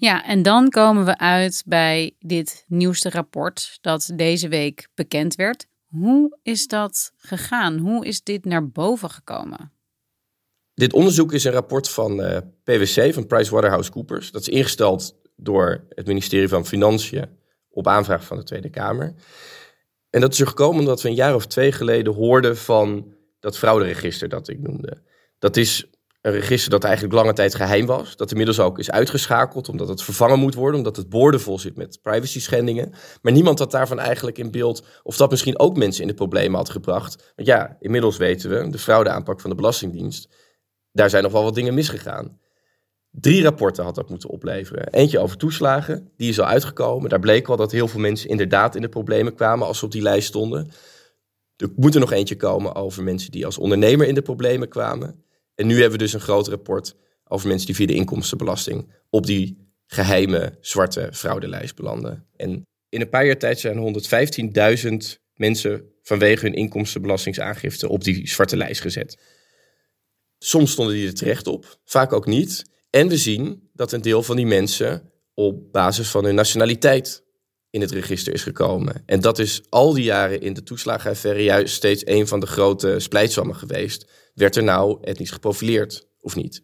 Ja, 0.00 0.24
en 0.24 0.42
dan 0.42 0.68
komen 0.68 1.04
we 1.04 1.18
uit 1.18 1.62
bij 1.66 2.14
dit 2.18 2.64
nieuwste 2.66 3.10
rapport 3.10 3.78
dat 3.80 4.10
deze 4.14 4.48
week 4.48 4.88
bekend 4.94 5.34
werd. 5.34 5.66
Hoe 5.86 6.38
is 6.42 6.66
dat 6.66 7.12
gegaan? 7.16 7.78
Hoe 7.78 8.06
is 8.06 8.22
dit 8.22 8.44
naar 8.44 8.68
boven 8.68 9.10
gekomen? 9.10 9.72
Dit 10.74 10.92
onderzoek 10.92 11.32
is 11.32 11.44
een 11.44 11.52
rapport 11.52 11.90
van 11.90 12.20
uh, 12.20 12.36
PwC, 12.64 13.14
van 13.14 13.26
PricewaterhouseCoopers. 13.26 14.30
Dat 14.30 14.40
is 14.40 14.48
ingesteld 14.48 15.16
door 15.36 15.86
het 15.88 16.06
ministerie 16.06 16.48
van 16.48 16.66
Financiën 16.66 17.38
op 17.70 17.86
aanvraag 17.86 18.24
van 18.24 18.36
de 18.36 18.42
Tweede 18.42 18.70
Kamer. 18.70 19.14
En 20.10 20.20
dat 20.20 20.32
is 20.32 20.40
er 20.40 20.46
gekomen 20.46 20.78
omdat 20.78 21.02
we 21.02 21.08
een 21.08 21.14
jaar 21.14 21.34
of 21.34 21.46
twee 21.46 21.72
geleden 21.72 22.14
hoorden 22.14 22.56
van 22.56 23.14
dat 23.40 23.58
frauderegister 23.58 24.28
dat 24.28 24.48
ik 24.48 24.60
noemde. 24.60 25.02
Dat 25.38 25.56
is 25.56 25.90
een 26.28 26.40
register 26.40 26.70
dat 26.70 26.84
eigenlijk 26.84 27.14
lange 27.14 27.32
tijd 27.32 27.54
geheim 27.54 27.86
was. 27.86 28.16
Dat 28.16 28.30
inmiddels 28.30 28.60
ook 28.60 28.78
is 28.78 28.90
uitgeschakeld 28.90 29.68
omdat 29.68 29.88
het 29.88 30.02
vervangen 30.02 30.38
moet 30.38 30.54
worden. 30.54 30.76
Omdat 30.76 30.96
het 30.96 31.08
boordevol 31.08 31.58
zit 31.58 31.76
met 31.76 31.98
privacy 32.02 32.40
schendingen. 32.40 32.92
Maar 33.22 33.32
niemand 33.32 33.58
had 33.58 33.70
daarvan 33.70 33.98
eigenlijk 33.98 34.38
in 34.38 34.50
beeld 34.50 34.86
of 35.02 35.16
dat 35.16 35.30
misschien 35.30 35.58
ook 35.58 35.76
mensen 35.76 36.02
in 36.02 36.08
de 36.08 36.14
problemen 36.14 36.56
had 36.56 36.70
gebracht. 36.70 37.32
Want 37.36 37.48
ja, 37.48 37.76
inmiddels 37.80 38.16
weten 38.16 38.50
we, 38.50 38.70
de 38.70 38.78
fraudeaanpak 38.78 39.40
van 39.40 39.50
de 39.50 39.56
Belastingdienst. 39.56 40.28
Daar 40.92 41.10
zijn 41.10 41.22
nog 41.22 41.32
wel 41.32 41.42
wat 41.42 41.54
dingen 41.54 41.74
misgegaan. 41.74 42.38
Drie 43.10 43.42
rapporten 43.42 43.84
had 43.84 43.94
dat 43.94 44.10
moeten 44.10 44.28
opleveren. 44.28 44.92
Eentje 44.92 45.18
over 45.18 45.36
toeslagen, 45.36 46.12
die 46.16 46.28
is 46.28 46.40
al 46.40 46.46
uitgekomen. 46.46 47.10
Daar 47.10 47.20
bleek 47.20 47.46
wel 47.46 47.56
dat 47.56 47.72
heel 47.72 47.88
veel 47.88 48.00
mensen 48.00 48.28
inderdaad 48.28 48.74
in 48.74 48.82
de 48.82 48.88
problemen 48.88 49.34
kwamen 49.34 49.66
als 49.66 49.78
ze 49.78 49.84
op 49.84 49.92
die 49.92 50.02
lijst 50.02 50.28
stonden. 50.28 50.70
Er 51.56 51.68
moet 51.76 51.94
er 51.94 52.00
nog 52.00 52.12
eentje 52.12 52.36
komen 52.36 52.74
over 52.74 53.02
mensen 53.02 53.30
die 53.30 53.44
als 53.44 53.58
ondernemer 53.58 54.06
in 54.06 54.14
de 54.14 54.22
problemen 54.22 54.68
kwamen. 54.68 55.24
En 55.58 55.66
nu 55.66 55.74
hebben 55.74 55.98
we 55.98 56.04
dus 56.04 56.12
een 56.12 56.20
groot 56.20 56.48
rapport 56.48 56.96
over 57.24 57.48
mensen 57.48 57.66
die 57.66 57.74
via 57.74 57.86
de 57.86 57.94
inkomstenbelasting 57.94 58.92
op 59.10 59.26
die 59.26 59.72
geheime 59.86 60.58
zwarte 60.60 61.08
fraudelijst 61.12 61.74
belanden. 61.74 62.26
En 62.36 62.66
in 62.88 63.00
een 63.00 63.08
paar 63.08 63.26
jaar 63.26 63.38
tijd 63.38 63.60
zijn 63.60 64.02
115.000 65.14 65.20
mensen 65.34 65.92
vanwege 66.02 66.44
hun 66.44 66.54
inkomstenbelastingsaangifte 66.54 67.88
op 67.88 68.04
die 68.04 68.28
zwarte 68.28 68.56
lijst 68.56 68.80
gezet. 68.80 69.18
Soms 70.38 70.70
stonden 70.72 70.94
die 70.94 71.06
er 71.06 71.14
terecht 71.14 71.46
op, 71.46 71.78
vaak 71.84 72.12
ook 72.12 72.26
niet. 72.26 72.64
En 72.90 73.08
we 73.08 73.16
zien 73.16 73.70
dat 73.72 73.92
een 73.92 74.02
deel 74.02 74.22
van 74.22 74.36
die 74.36 74.46
mensen 74.46 75.12
op 75.34 75.72
basis 75.72 76.08
van 76.08 76.24
hun 76.24 76.34
nationaliteit 76.34 77.24
in 77.70 77.80
het 77.80 77.90
register 77.90 78.32
is 78.32 78.42
gekomen. 78.42 79.02
En 79.06 79.20
dat 79.20 79.38
is 79.38 79.62
al 79.68 79.92
die 79.92 80.04
jaren 80.04 80.40
in 80.40 80.52
de 80.52 80.62
toeslagenaffaire 80.62 81.42
juist 81.42 81.74
steeds 81.74 82.06
een 82.06 82.26
van 82.26 82.40
de 82.40 82.46
grote 82.46 82.98
splijtswammen 82.98 83.56
geweest. 83.56 84.06
Werd 84.38 84.56
er 84.56 84.62
nou 84.62 84.98
etnisch 85.00 85.30
geprofileerd 85.30 86.08
of 86.20 86.36
niet? 86.36 86.62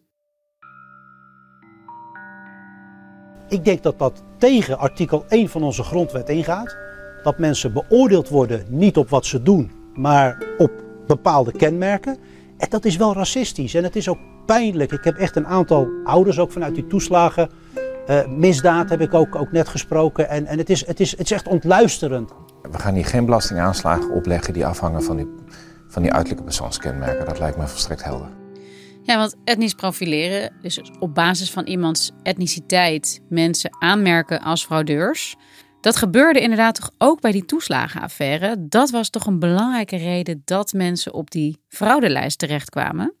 Ik 3.49 3.65
denk 3.65 3.83
dat 3.83 3.99
dat 3.99 4.23
tegen 4.37 4.77
artikel 4.77 5.25
1 5.27 5.49
van 5.49 5.63
onze 5.63 5.83
grondwet 5.83 6.29
ingaat. 6.29 6.77
Dat 7.23 7.37
mensen 7.37 7.73
beoordeeld 7.73 8.29
worden 8.29 8.65
niet 8.69 8.97
op 8.97 9.09
wat 9.09 9.25
ze 9.25 9.41
doen, 9.41 9.71
maar 9.93 10.43
op 10.57 10.71
bepaalde 11.07 11.51
kenmerken. 11.51 12.17
En 12.57 12.69
dat 12.69 12.85
is 12.85 12.97
wel 12.97 13.13
racistisch 13.13 13.73
en 13.73 13.83
het 13.83 13.95
is 13.95 14.09
ook 14.09 14.19
pijnlijk. 14.45 14.91
Ik 14.91 15.03
heb 15.03 15.15
echt 15.15 15.35
een 15.35 15.47
aantal 15.47 15.87
ouders 16.03 16.39
ook 16.39 16.51
vanuit 16.51 16.75
die 16.75 16.87
toeslagen. 16.87 17.49
Uh, 18.09 18.27
misdaad 18.27 18.89
heb 18.89 19.01
ik 19.01 19.13
ook, 19.13 19.35
ook 19.35 19.51
net 19.51 19.67
gesproken. 19.67 20.29
En, 20.29 20.45
en 20.45 20.57
het, 20.57 20.69
is, 20.69 20.85
het, 20.85 20.99
is, 20.99 21.11
het 21.11 21.19
is 21.19 21.31
echt 21.31 21.47
ontluisterend. 21.47 22.31
We 22.71 22.79
gaan 22.79 22.93
hier 22.93 23.05
geen 23.05 23.25
belastingaanslagen 23.25 24.11
opleggen 24.11 24.53
die 24.53 24.65
afhangen 24.65 25.03
van 25.03 25.15
die, 25.15 25.27
van 25.95 26.03
die 26.03 26.13
uiterlijke 26.13 26.45
persoonskenmerken. 26.45 27.25
Dat 27.25 27.39
lijkt 27.39 27.57
me 27.57 27.67
volstrekt 27.67 28.03
helder. 28.03 28.29
Ja, 29.03 29.17
want 29.17 29.35
etnisch 29.43 29.73
profileren, 29.73 30.53
dus 30.61 30.81
op 30.99 31.15
basis 31.15 31.51
van 31.51 31.65
iemands 31.65 32.11
etniciteit 32.23 33.21
mensen 33.29 33.75
aanmerken 33.79 34.41
als 34.41 34.65
fraudeurs. 34.65 35.35
Dat 35.81 35.95
gebeurde 35.95 36.39
inderdaad 36.39 36.75
toch 36.75 36.91
ook 36.97 37.21
bij 37.21 37.31
die 37.31 37.45
toeslagenaffaire. 37.45 38.55
Dat 38.59 38.89
was 38.89 39.09
toch 39.09 39.25
een 39.25 39.39
belangrijke 39.39 39.95
reden 39.95 40.41
dat 40.45 40.73
mensen 40.73 41.13
op 41.13 41.31
die 41.31 41.57
fraudelijst 41.67 42.39
terechtkwamen? 42.39 43.13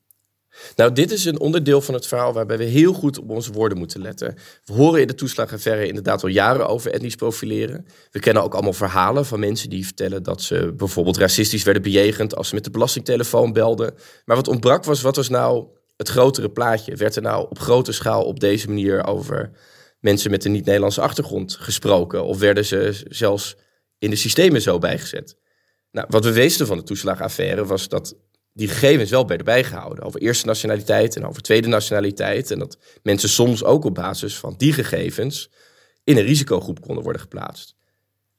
Nou, 0.75 0.91
dit 0.91 1.11
is 1.11 1.25
een 1.25 1.39
onderdeel 1.39 1.81
van 1.81 1.93
het 1.93 2.07
verhaal 2.07 2.33
waarbij 2.33 2.57
we 2.57 2.63
heel 2.63 2.93
goed 2.93 3.19
op 3.19 3.29
onze 3.29 3.51
woorden 3.51 3.77
moeten 3.77 4.01
letten. 4.01 4.35
We 4.65 4.73
horen 4.73 5.01
in 5.01 5.07
de 5.07 5.15
toeslagenaffaire 5.15 5.87
inderdaad 5.87 6.23
al 6.23 6.29
jaren 6.29 6.67
over 6.67 6.91
etnisch 6.91 7.15
profileren. 7.15 7.85
We 8.11 8.19
kennen 8.19 8.43
ook 8.43 8.53
allemaal 8.53 8.73
verhalen 8.73 9.25
van 9.25 9.39
mensen 9.39 9.69
die 9.69 9.85
vertellen 9.85 10.23
dat 10.23 10.41
ze 10.41 10.73
bijvoorbeeld 10.77 11.17
racistisch 11.17 11.63
werden 11.63 11.83
bejegend 11.83 12.35
als 12.35 12.47
ze 12.47 12.55
met 12.55 12.63
de 12.63 12.69
belastingtelefoon 12.69 13.53
belden. 13.53 13.93
Maar 14.25 14.35
wat 14.35 14.47
ontbrak 14.47 14.83
was, 14.83 15.01
wat 15.01 15.15
was 15.15 15.29
nou 15.29 15.65
het 15.97 16.09
grotere 16.09 16.49
plaatje? 16.49 16.95
Werd 16.95 17.15
er 17.15 17.21
nou 17.21 17.45
op 17.49 17.59
grote 17.59 17.91
schaal 17.91 18.23
op 18.23 18.39
deze 18.39 18.67
manier 18.67 19.05
over 19.05 19.51
mensen 19.99 20.31
met 20.31 20.45
een 20.45 20.51
niet-Nederlandse 20.51 21.01
achtergrond 21.01 21.55
gesproken? 21.59 22.23
Of 22.23 22.39
werden 22.39 22.65
ze 22.65 23.05
zelfs 23.07 23.55
in 23.97 24.09
de 24.09 24.15
systemen 24.15 24.61
zo 24.61 24.77
bijgezet? 24.77 25.37
Nou, 25.91 26.07
wat 26.09 26.23
we 26.23 26.33
wisten 26.33 26.67
van 26.67 26.77
de 26.77 26.83
toeslagenaffaire 26.83 27.65
was 27.65 27.87
dat 27.87 28.15
die 28.55 28.67
gegevens 28.67 29.09
wel 29.09 29.27
werden 29.27 29.45
bijgehouden. 29.45 30.03
Over 30.03 30.21
eerste 30.21 30.45
nationaliteit 30.45 31.15
en 31.15 31.25
over 31.25 31.41
tweede 31.41 31.67
nationaliteit. 31.67 32.51
En 32.51 32.59
dat 32.59 32.77
mensen 33.03 33.29
soms 33.29 33.63
ook 33.63 33.85
op 33.85 33.93
basis 33.93 34.37
van 34.37 34.53
die 34.57 34.73
gegevens 34.73 35.49
in 36.03 36.17
een 36.17 36.23
risicogroep 36.23 36.81
konden 36.81 37.03
worden 37.03 37.21
geplaatst. 37.21 37.75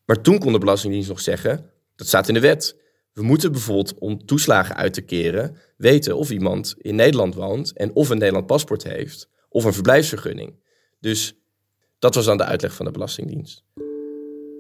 Maar 0.05 0.21
toen 0.21 0.39
kon 0.39 0.53
de 0.53 0.59
Belastingdienst 0.59 1.09
nog 1.09 1.21
zeggen, 1.21 1.71
dat 1.97 2.07
staat 2.07 2.29
in 2.29 2.35
de 2.35 2.41
wet. 2.41 2.77
We 3.13 3.23
moeten 3.23 3.53
bijvoorbeeld 3.53 3.99
om 3.99 4.27
toeslagen 4.27 4.77
uit 4.77 4.95
te 4.95 5.01
keren 5.01 5.57
weten 5.77 6.17
of 6.17 6.31
iemand 6.31 6.75
in 6.79 6.95
Nederland 6.95 7.35
woont 7.35 7.73
en 7.73 7.95
of 7.95 8.09
een 8.09 8.19
Nederland 8.19 8.47
paspoort 8.47 8.83
heeft 8.83 9.29
of 9.49 9.65
een 9.65 9.73
verblijfsvergunning. 9.73 10.55
Dus 11.01 11.35
dat 11.99 12.15
was 12.15 12.25
dan 12.25 12.37
de 12.37 12.45
uitleg 12.45 12.75
van 12.75 12.87
de 12.87 12.93
Belastingdienst. 12.93 13.65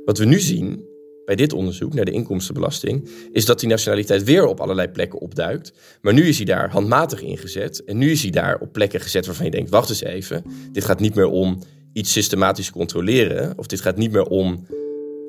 Wat 0.04 0.18
we 0.18 0.24
nu 0.24 0.40
zien 0.40 0.84
bij 1.26 1.34
dit 1.34 1.52
onderzoek 1.52 1.94
naar 1.94 2.04
de 2.04 2.10
inkomstenbelasting, 2.10 3.08
is 3.32 3.44
dat 3.44 3.60
die 3.60 3.68
nationaliteit 3.68 4.24
weer 4.24 4.46
op 4.46 4.60
allerlei 4.60 4.88
plekken 4.88 5.20
opduikt. 5.20 5.72
Maar 6.00 6.12
nu 6.12 6.22
is 6.28 6.36
hij 6.36 6.46
daar 6.46 6.70
handmatig 6.70 7.22
ingezet. 7.22 7.84
En 7.84 7.98
nu 7.98 8.10
is 8.10 8.22
hij 8.22 8.30
daar 8.30 8.58
op 8.60 8.72
plekken 8.72 9.00
gezet 9.00 9.26
waarvan 9.26 9.44
je 9.44 9.50
denkt: 9.50 9.70
wacht 9.70 9.88
eens 9.88 10.02
even. 10.02 10.44
Dit 10.72 10.84
gaat 10.84 11.00
niet 11.00 11.14
meer 11.14 11.26
om 11.28 11.62
iets 11.92 12.12
systematisch 12.12 12.70
controleren. 12.70 13.58
Of 13.58 13.66
dit 13.66 13.80
gaat 13.80 13.96
niet 13.96 14.12
meer 14.12 14.24
om 14.24 14.66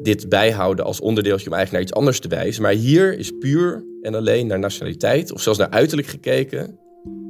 dit 0.01 0.29
bijhouden 0.29 0.85
als 0.85 0.99
onderdeeltje 0.99 1.47
om 1.47 1.53
eigenlijk 1.53 1.71
naar 1.71 1.81
iets 1.81 1.93
anders 1.93 2.19
te 2.19 2.27
wijzen. 2.27 2.61
Maar 2.61 2.71
hier 2.71 3.17
is 3.17 3.31
puur 3.39 3.85
en 4.01 4.15
alleen 4.15 4.47
naar 4.47 4.59
nationaliteit 4.59 5.31
of 5.31 5.41
zelfs 5.41 5.59
naar 5.59 5.69
uiterlijk 5.69 6.07
gekeken. 6.07 6.79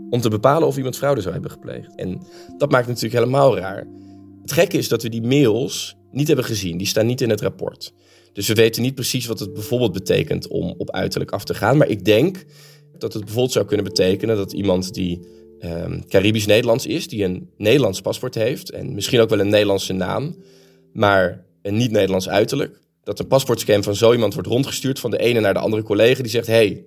Om 0.10 0.22
te 0.22 0.30
bepalen 0.30 0.68
of 0.68 0.78
iemand 0.78 0.98
fraude 0.98 1.22
zou 1.22 1.34
hebben 1.34 1.52
gepleegd. 1.52 1.96
En 1.96 2.22
dat 2.58 2.72
maakt 2.72 2.86
het 2.88 2.96
natuurlijk 2.96 3.24
helemaal 3.24 3.58
raar. 3.58 3.88
Het 4.42 4.52
gekke 4.52 4.78
is 4.78 4.88
dat 4.88 5.04
we 5.04 5.10
die 5.10 5.22
mails 5.22 5.98
niet 6.12 6.28
hebben 6.28 6.46
gezien. 6.46 6.78
Die 6.78 6.88
staan 6.88 7.06
niet 7.06 7.22
in 7.22 7.30
het 7.30 7.42
rapport. 7.42 7.94
Dus 8.38 8.48
we 8.48 8.54
weten 8.54 8.82
niet 8.82 8.96
precies 8.96 9.26
wat 9.26 9.40
het 9.40 9.54
bijvoorbeeld 9.54 9.92
betekent 9.92 10.48
om 10.48 10.74
op 10.78 10.92
uiterlijk 10.92 11.32
af 11.32 11.44
te 11.44 11.54
gaan. 11.54 11.78
Maar 11.78 11.88
ik 11.88 12.06
denk 12.06 12.46
dat 12.98 13.14
het 13.14 13.22
bijvoorbeeld 13.24 13.54
zou 13.54 13.66
kunnen 13.66 13.86
betekenen 13.86 14.36
dat 14.36 14.52
iemand 14.52 14.94
die 14.94 15.20
um, 15.60 16.08
Caribisch-Nederlands 16.08 16.86
is, 16.86 17.08
die 17.08 17.24
een 17.24 17.50
Nederlands 17.58 18.02
paspoort 18.02 18.36
heeft 18.36 18.72
en 18.72 18.94
misschien 18.94 19.20
ook 19.20 19.30
wel 19.30 19.40
een 19.40 19.50
Nederlandse 19.50 19.94
naam, 19.94 20.36
maar 20.94 21.46
een 21.62 21.78
niet-Nederlands 21.78 22.30
uiterlijk, 22.30 22.80
dat 23.04 23.20
een 23.20 23.28
paspoortscan 23.28 23.84
van 23.84 23.96
zo 23.96 24.14
iemand 24.14 24.34
wordt 24.34 24.50
rondgestuurd 24.50 25.00
van 25.00 25.12
de 25.12 25.20
ene 25.20 25.40
naar 25.40 25.54
de 25.54 25.60
andere 25.60 25.84
collega 25.84 26.22
die 26.22 26.32
zegt: 26.32 26.48
hey, 26.48 26.86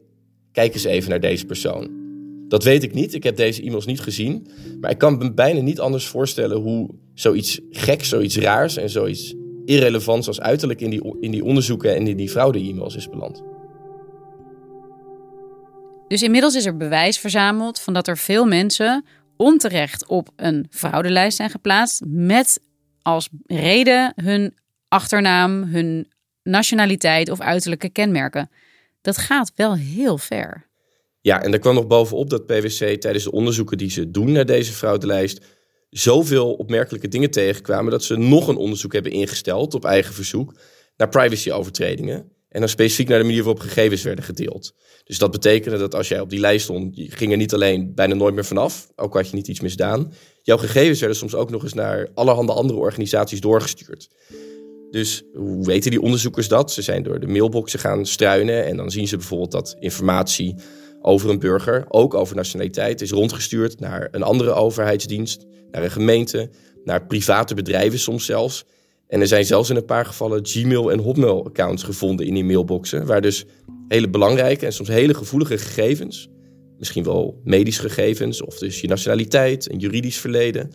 kijk 0.52 0.74
eens 0.74 0.84
even 0.84 1.10
naar 1.10 1.20
deze 1.20 1.46
persoon. 1.46 1.90
Dat 2.48 2.64
weet 2.64 2.82
ik 2.82 2.94
niet. 2.94 3.14
Ik 3.14 3.22
heb 3.22 3.36
deze 3.36 3.62
e-mails 3.62 3.86
niet 3.86 4.00
gezien. 4.00 4.46
Maar 4.80 4.90
ik 4.90 4.98
kan 4.98 5.18
me 5.18 5.32
bijna 5.32 5.60
niet 5.60 5.80
anders 5.80 6.06
voorstellen 6.06 6.56
hoe 6.56 6.90
zoiets 7.14 7.60
geks, 7.70 8.08
zoiets 8.08 8.36
raars 8.36 8.76
en 8.76 8.90
zoiets 8.90 9.34
irrelevant 9.70 10.26
als 10.26 10.40
uiterlijk 10.40 10.80
in 10.80 10.90
die, 10.90 11.16
in 11.20 11.30
die 11.30 11.44
onderzoeken 11.44 11.94
en 11.94 12.06
in 12.06 12.16
die 12.16 12.28
fraude-e-mails 12.28 12.96
is 12.96 13.08
beland. 13.08 13.42
Dus 16.08 16.22
inmiddels 16.22 16.54
is 16.54 16.66
er 16.66 16.76
bewijs 16.76 17.18
verzameld 17.18 17.80
van 17.80 17.92
dat 17.92 18.08
er 18.08 18.18
veel 18.18 18.44
mensen 18.44 19.04
onterecht 19.36 20.06
op 20.06 20.28
een 20.36 20.66
fraudelijst 20.70 21.36
zijn 21.36 21.50
geplaatst 21.50 22.02
met 22.06 22.60
als 23.02 23.28
reden 23.46 24.12
hun 24.16 24.54
achternaam, 24.88 25.62
hun 25.62 26.12
nationaliteit 26.42 27.30
of 27.30 27.40
uiterlijke 27.40 27.88
kenmerken. 27.88 28.50
Dat 29.00 29.18
gaat 29.18 29.52
wel 29.54 29.74
heel 29.74 30.18
ver. 30.18 30.68
Ja, 31.20 31.42
en 31.42 31.52
er 31.52 31.58
kwam 31.58 31.74
nog 31.74 31.86
bovenop 31.86 32.30
dat 32.30 32.46
PwC 32.46 33.00
tijdens 33.00 33.24
de 33.24 33.32
onderzoeken 33.32 33.78
die 33.78 33.90
ze 33.90 34.10
doen 34.10 34.32
naar 34.32 34.46
deze 34.46 34.72
fraudelijst 34.72 35.44
zoveel 35.90 36.52
opmerkelijke 36.52 37.08
dingen 37.08 37.30
tegenkwamen 37.30 37.90
dat 37.90 38.04
ze 38.04 38.16
nog 38.16 38.48
een 38.48 38.56
onderzoek 38.56 38.92
hebben 38.92 39.12
ingesteld 39.12 39.74
op 39.74 39.84
eigen 39.84 40.14
verzoek 40.14 40.54
naar 40.96 41.08
privacyovertredingen. 41.08 42.32
En 42.48 42.60
dan 42.60 42.68
specifiek 42.68 43.08
naar 43.08 43.18
de 43.18 43.24
manier 43.24 43.42
waarop 43.42 43.62
gegevens 43.62 44.02
werden 44.02 44.24
gedeeld. 44.24 44.74
Dus 45.04 45.18
dat 45.18 45.30
betekende 45.30 45.78
dat 45.78 45.94
als 45.94 46.08
jij 46.08 46.20
op 46.20 46.30
die 46.30 46.40
lijst 46.40 46.64
stond, 46.64 46.96
je 46.96 47.10
ging 47.10 47.30
er 47.30 47.36
niet 47.36 47.54
alleen 47.54 47.94
bijna 47.94 48.14
nooit 48.14 48.34
meer 48.34 48.44
vanaf, 48.44 48.88
ook 48.96 49.14
had 49.14 49.28
je 49.28 49.36
niet 49.36 49.48
iets 49.48 49.60
misdaan. 49.60 50.12
Jouw 50.42 50.56
gegevens 50.56 50.98
werden 50.98 51.18
soms 51.18 51.34
ook 51.34 51.50
nog 51.50 51.62
eens 51.62 51.74
naar 51.74 52.08
allerhande 52.14 52.52
andere 52.52 52.78
organisaties 52.78 53.40
doorgestuurd. 53.40 54.08
Dus 54.90 55.22
hoe 55.34 55.64
weten 55.64 55.90
die 55.90 56.02
onderzoekers 56.02 56.48
dat? 56.48 56.72
Ze 56.72 56.82
zijn 56.82 57.02
door 57.02 57.20
de 57.20 57.26
mailboxen 57.26 57.78
gaan 57.78 58.06
struinen 58.06 58.64
en 58.66 58.76
dan 58.76 58.90
zien 58.90 59.08
ze 59.08 59.16
bijvoorbeeld 59.16 59.52
dat 59.52 59.76
informatie 59.78 60.54
over 61.02 61.30
een 61.30 61.38
burger, 61.38 61.84
ook 61.88 62.14
over 62.14 62.36
nationaliteit, 62.36 63.00
is 63.00 63.10
rondgestuurd 63.10 63.80
naar 63.80 64.08
een 64.10 64.22
andere 64.22 64.52
overheidsdienst, 64.52 65.46
naar 65.70 65.82
een 65.82 65.90
gemeente, 65.90 66.50
naar 66.84 67.06
private 67.06 67.54
bedrijven 67.54 67.98
soms 67.98 68.24
zelfs. 68.24 68.64
En 69.08 69.20
er 69.20 69.26
zijn 69.26 69.44
zelfs 69.44 69.70
in 69.70 69.76
een 69.76 69.84
paar 69.84 70.06
gevallen 70.06 70.46
Gmail 70.46 70.92
en 70.92 70.98
Hotmail-accounts 70.98 71.82
gevonden 71.82 72.26
in 72.26 72.34
die 72.34 72.44
mailboxen, 72.44 73.06
waar 73.06 73.20
dus 73.20 73.44
hele 73.88 74.10
belangrijke 74.10 74.66
en 74.66 74.72
soms 74.72 74.88
hele 74.88 75.14
gevoelige 75.14 75.58
gegevens, 75.58 76.28
misschien 76.78 77.04
wel 77.04 77.40
medische 77.44 77.82
gegevens 77.82 78.42
of 78.42 78.58
dus 78.58 78.80
je 78.80 78.88
nationaliteit, 78.88 79.72
een 79.72 79.78
juridisch 79.78 80.18
verleden, 80.18 80.70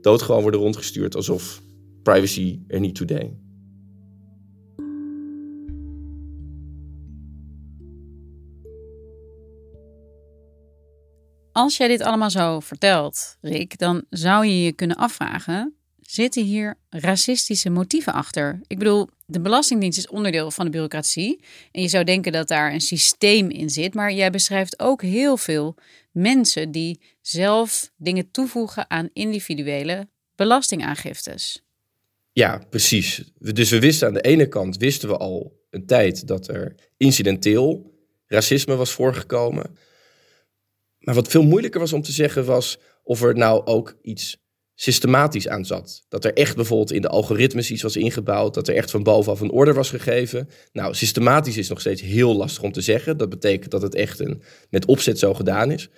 doodgewoon 0.00 0.42
worden 0.42 0.60
rondgestuurd 0.60 1.16
alsof 1.16 1.62
privacy 2.02 2.58
er 2.68 2.80
niet 2.80 2.94
toe 2.94 3.06
deed. 3.06 3.45
Als 11.56 11.76
jij 11.76 11.88
dit 11.88 12.00
allemaal 12.00 12.30
zo 12.30 12.60
vertelt, 12.60 13.36
Rick, 13.40 13.78
dan 13.78 14.04
zou 14.10 14.46
je 14.46 14.62
je 14.62 14.72
kunnen 14.72 14.96
afvragen: 14.96 15.74
zitten 16.00 16.44
hier 16.44 16.74
racistische 16.90 17.70
motieven 17.70 18.12
achter? 18.12 18.60
Ik 18.66 18.78
bedoel, 18.78 19.08
de 19.26 19.40
Belastingdienst 19.40 19.98
is 19.98 20.08
onderdeel 20.08 20.50
van 20.50 20.64
de 20.64 20.70
bureaucratie. 20.70 21.40
En 21.72 21.82
je 21.82 21.88
zou 21.88 22.04
denken 22.04 22.32
dat 22.32 22.48
daar 22.48 22.72
een 22.72 22.80
systeem 22.80 23.50
in 23.50 23.70
zit. 23.70 23.94
Maar 23.94 24.12
jij 24.12 24.30
beschrijft 24.30 24.80
ook 24.80 25.02
heel 25.02 25.36
veel 25.36 25.74
mensen 26.12 26.70
die 26.70 27.00
zelf 27.20 27.90
dingen 27.96 28.30
toevoegen 28.30 28.90
aan 28.90 29.10
individuele 29.12 30.08
belastingaangiftes. 30.34 31.62
Ja, 32.32 32.62
precies. 32.70 33.22
Dus 33.38 33.70
we 33.70 33.80
wisten 33.80 34.08
aan 34.08 34.14
de 34.14 34.20
ene 34.20 34.48
kant, 34.48 34.76
wisten 34.76 35.08
we 35.08 35.16
al 35.16 35.52
een 35.70 35.86
tijd 35.86 36.26
dat 36.26 36.48
er 36.48 36.74
incidenteel 36.96 37.94
racisme 38.26 38.74
was 38.74 38.90
voorgekomen. 38.90 39.76
Maar 41.06 41.14
wat 41.14 41.28
veel 41.28 41.42
moeilijker 41.42 41.80
was 41.80 41.92
om 41.92 42.02
te 42.02 42.12
zeggen 42.12 42.44
was 42.44 42.78
of 43.02 43.22
er 43.22 43.36
nou 43.36 43.66
ook 43.66 43.98
iets 44.02 44.36
systematisch 44.74 45.48
aan 45.48 45.64
zat. 45.64 46.04
Dat 46.08 46.24
er 46.24 46.32
echt 46.32 46.56
bijvoorbeeld 46.56 46.92
in 46.92 47.00
de 47.00 47.08
algoritmes 47.08 47.70
iets 47.70 47.82
was 47.82 47.96
ingebouwd, 47.96 48.54
dat 48.54 48.68
er 48.68 48.74
echt 48.74 48.90
van 48.90 49.02
bovenaf 49.02 49.40
een 49.40 49.50
order 49.50 49.74
was 49.74 49.90
gegeven. 49.90 50.48
Nou, 50.72 50.94
systematisch 50.94 51.56
is 51.56 51.68
nog 51.68 51.80
steeds 51.80 52.02
heel 52.02 52.36
lastig 52.36 52.62
om 52.62 52.72
te 52.72 52.80
zeggen. 52.80 53.16
Dat 53.16 53.28
betekent 53.28 53.70
dat 53.70 53.82
het 53.82 53.94
echt 53.94 54.20
een, 54.20 54.42
met 54.70 54.84
opzet 54.84 55.18
zo 55.18 55.34
gedaan 55.34 55.70
is. 55.70 55.88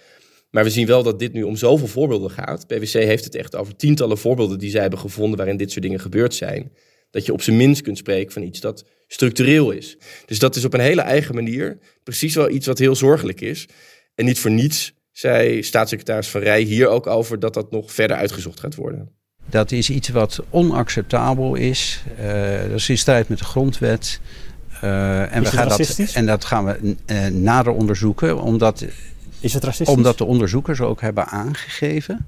Maar 0.50 0.64
we 0.64 0.70
zien 0.70 0.86
wel 0.86 1.02
dat 1.02 1.18
dit 1.18 1.32
nu 1.32 1.42
om 1.42 1.56
zoveel 1.56 1.86
voorbeelden 1.86 2.30
gaat. 2.30 2.66
PwC 2.66 2.92
heeft 2.92 3.24
het 3.24 3.34
echt 3.34 3.56
over 3.56 3.76
tientallen 3.76 4.18
voorbeelden 4.18 4.58
die 4.58 4.70
zij 4.70 4.80
hebben 4.80 4.98
gevonden 4.98 5.36
waarin 5.36 5.56
dit 5.56 5.70
soort 5.70 5.84
dingen 5.84 6.00
gebeurd 6.00 6.34
zijn. 6.34 6.72
Dat 7.10 7.26
je 7.26 7.32
op 7.32 7.42
zijn 7.42 7.56
minst 7.56 7.82
kunt 7.82 7.98
spreken 7.98 8.32
van 8.32 8.42
iets 8.42 8.60
dat 8.60 8.84
structureel 9.06 9.70
is. 9.70 9.96
Dus 10.26 10.38
dat 10.38 10.56
is 10.56 10.64
op 10.64 10.74
een 10.74 10.80
hele 10.80 11.00
eigen 11.00 11.34
manier 11.34 11.78
precies 12.02 12.34
wel 12.34 12.50
iets 12.50 12.66
wat 12.66 12.78
heel 12.78 12.94
zorgelijk 12.94 13.40
is. 13.40 13.66
En 14.14 14.24
niet 14.24 14.38
voor 14.38 14.50
niets 14.50 14.96
zei 15.18 15.62
staatssecretaris 15.62 16.28
Van 16.28 16.40
Rij 16.40 16.62
hier 16.62 16.88
ook 16.88 17.06
over 17.06 17.38
dat 17.38 17.54
dat 17.54 17.70
nog 17.70 17.92
verder 17.92 18.16
uitgezocht 18.16 18.60
gaat 18.60 18.74
worden. 18.74 19.10
Dat 19.46 19.72
is 19.72 19.90
iets 19.90 20.08
wat 20.08 20.42
onacceptabel 20.50 21.54
is. 21.54 22.02
Uh, 22.20 22.60
dat 22.60 22.70
is 22.70 22.88
in 22.88 22.98
strijd 22.98 23.28
met 23.28 23.38
de 23.38 23.44
grondwet. 23.44 24.20
Uh, 24.84 25.34
en, 25.34 25.42
we 25.42 25.48
gaan 25.48 25.68
dat, 25.68 26.10
en 26.14 26.26
dat 26.26 26.44
gaan 26.44 26.64
we 26.64 26.96
uh, 27.06 27.26
nader 27.26 27.72
onderzoeken, 27.72 28.40
omdat 28.42 28.84
Is 29.40 29.54
het 29.54 29.64
racistisch? 29.64 29.96
Omdat 29.96 30.18
de 30.18 30.24
onderzoekers 30.24 30.80
ook 30.80 31.00
hebben 31.00 31.26
aangegeven 31.26 32.24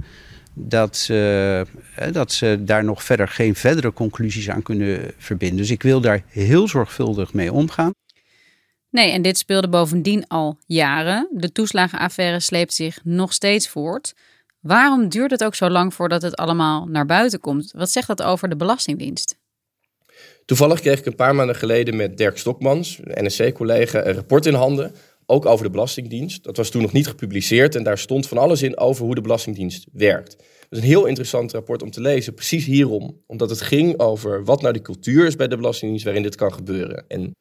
dat 0.55 0.97
ze, 0.97 1.67
dat 2.13 2.33
ze 2.33 2.61
daar 2.65 2.85
nog 2.85 3.05
verder 3.05 3.29
geen 3.29 3.55
verdere 3.55 3.93
conclusies 3.93 4.51
aan 4.51 4.63
kunnen 4.63 5.13
verbinden. 5.19 5.57
Dus 5.57 5.71
ik 5.71 5.83
wil 5.83 6.01
daar 6.01 6.23
heel 6.27 6.69
zorgvuldig 6.69 7.33
mee 7.33 7.53
omgaan. 7.53 7.93
Nee, 8.91 9.11
en 9.11 9.23
dit 9.23 9.39
speelde 9.39 9.69
bovendien 9.69 10.27
al 10.29 10.59
jaren. 10.67 11.29
De 11.33 11.53
toeslagenaffaire 11.53 12.41
sleept 12.41 12.75
zich 12.75 12.99
nog 13.05 13.33
steeds 13.33 13.69
voort. 13.69 14.15
Waarom 14.61 15.09
duurt 15.09 15.31
het 15.31 15.45
ook 15.45 15.55
zo 15.55 15.71
lang 15.71 15.95
voordat 15.95 16.23
het 16.23 16.37
allemaal 16.37 16.87
naar 16.87 17.07
buiten 17.07 17.41
komt? 17.41 17.73
Wat 17.77 17.91
zegt 17.91 18.07
dat 18.07 18.23
over 18.23 18.49
de 18.49 18.57
Belastingdienst? 18.57 19.39
Toevallig 20.45 20.81
kreeg 20.81 20.99
ik 20.99 21.07
een 21.07 21.15
paar 21.15 21.35
maanden 21.35 21.57
geleden 21.57 21.97
met 21.97 22.17
Dirk 22.17 22.39
Stokmans, 22.39 23.01
NSC-collega, 23.05 24.07
een 24.07 24.15
rapport 24.15 24.47
in 24.47 24.55
handen. 24.55 24.95
Ook 25.27 25.47
over 25.47 25.65
de 25.65 25.71
Belastingdienst. 25.71 26.45
Dat 26.45 26.57
was 26.57 26.71
toen 26.71 26.83
nog 26.83 26.93
niet 26.93 27.07
gepubliceerd 27.07 27.75
en 27.75 27.83
daar 27.83 27.99
stond 27.99 28.29
van 28.29 28.39
alles 28.39 28.63
in 28.63 28.79
over 28.79 29.05
hoe 29.05 29.15
de 29.15 29.21
Belastingdienst 29.21 29.87
werkt. 29.93 30.37
Dat 30.37 30.79
is 30.79 30.79
een 30.79 30.85
heel 30.85 31.07
interessant 31.07 31.53
rapport 31.53 31.83
om 31.83 31.91
te 31.91 32.01
lezen, 32.01 32.35
precies 32.35 32.65
hierom. 32.65 33.23
Omdat 33.27 33.51
het 33.51 33.61
ging 33.61 33.99
over 33.99 34.45
wat 34.45 34.61
nou 34.61 34.73
de 34.73 34.83
cultuur 34.83 35.27
is 35.27 35.37
bij 35.37 35.49
de 35.49 35.57
Belastingdienst 35.57 36.05
waarin 36.05 36.23
dit 36.23 36.35
kan 36.35 36.53
gebeuren. 36.53 37.05
En 37.09 37.35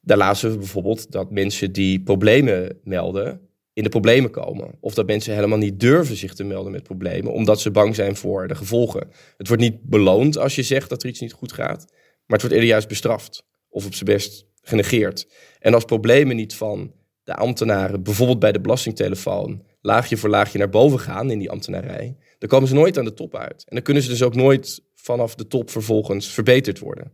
daar 0.00 0.16
lazen 0.16 0.50
we 0.50 0.58
bijvoorbeeld 0.58 1.12
dat 1.12 1.30
mensen 1.30 1.72
die 1.72 2.02
problemen 2.02 2.78
melden, 2.84 3.40
in 3.72 3.82
de 3.82 3.88
problemen 3.88 4.30
komen. 4.30 4.74
Of 4.80 4.94
dat 4.94 5.06
mensen 5.06 5.34
helemaal 5.34 5.58
niet 5.58 5.80
durven 5.80 6.16
zich 6.16 6.34
te 6.34 6.44
melden 6.44 6.72
met 6.72 6.82
problemen, 6.82 7.32
omdat 7.32 7.60
ze 7.60 7.70
bang 7.70 7.94
zijn 7.94 8.16
voor 8.16 8.48
de 8.48 8.54
gevolgen. 8.54 9.10
Het 9.36 9.48
wordt 9.48 9.62
niet 9.62 9.82
beloond 9.82 10.38
als 10.38 10.54
je 10.54 10.62
zegt 10.62 10.88
dat 10.88 11.02
er 11.02 11.08
iets 11.08 11.20
niet 11.20 11.32
goed 11.32 11.52
gaat, 11.52 11.86
maar 11.88 12.38
het 12.38 12.40
wordt 12.40 12.54
eerder 12.54 12.68
juist 12.68 12.88
bestraft. 12.88 13.48
Of 13.68 13.86
op 13.86 13.94
zijn 13.94 14.10
best 14.10 14.46
genegeerd. 14.62 15.28
En 15.58 15.74
als 15.74 15.84
problemen 15.84 16.36
niet 16.36 16.54
van 16.54 16.92
de 17.24 17.34
ambtenaren, 17.34 18.02
bijvoorbeeld 18.02 18.38
bij 18.38 18.52
de 18.52 18.60
belastingtelefoon, 18.60 19.62
laagje 19.80 20.16
voor 20.16 20.28
laagje 20.28 20.58
naar 20.58 20.68
boven 20.68 20.98
gaan 20.98 21.30
in 21.30 21.38
die 21.38 21.50
ambtenarij, 21.50 22.16
dan 22.38 22.48
komen 22.48 22.68
ze 22.68 22.74
nooit 22.74 22.98
aan 22.98 23.04
de 23.04 23.14
top 23.14 23.36
uit. 23.36 23.64
En 23.68 23.74
dan 23.74 23.82
kunnen 23.82 24.02
ze 24.02 24.08
dus 24.08 24.22
ook 24.22 24.34
nooit 24.34 24.82
vanaf 24.94 25.34
de 25.34 25.46
top 25.46 25.70
vervolgens 25.70 26.32
verbeterd 26.32 26.78
worden. 26.78 27.12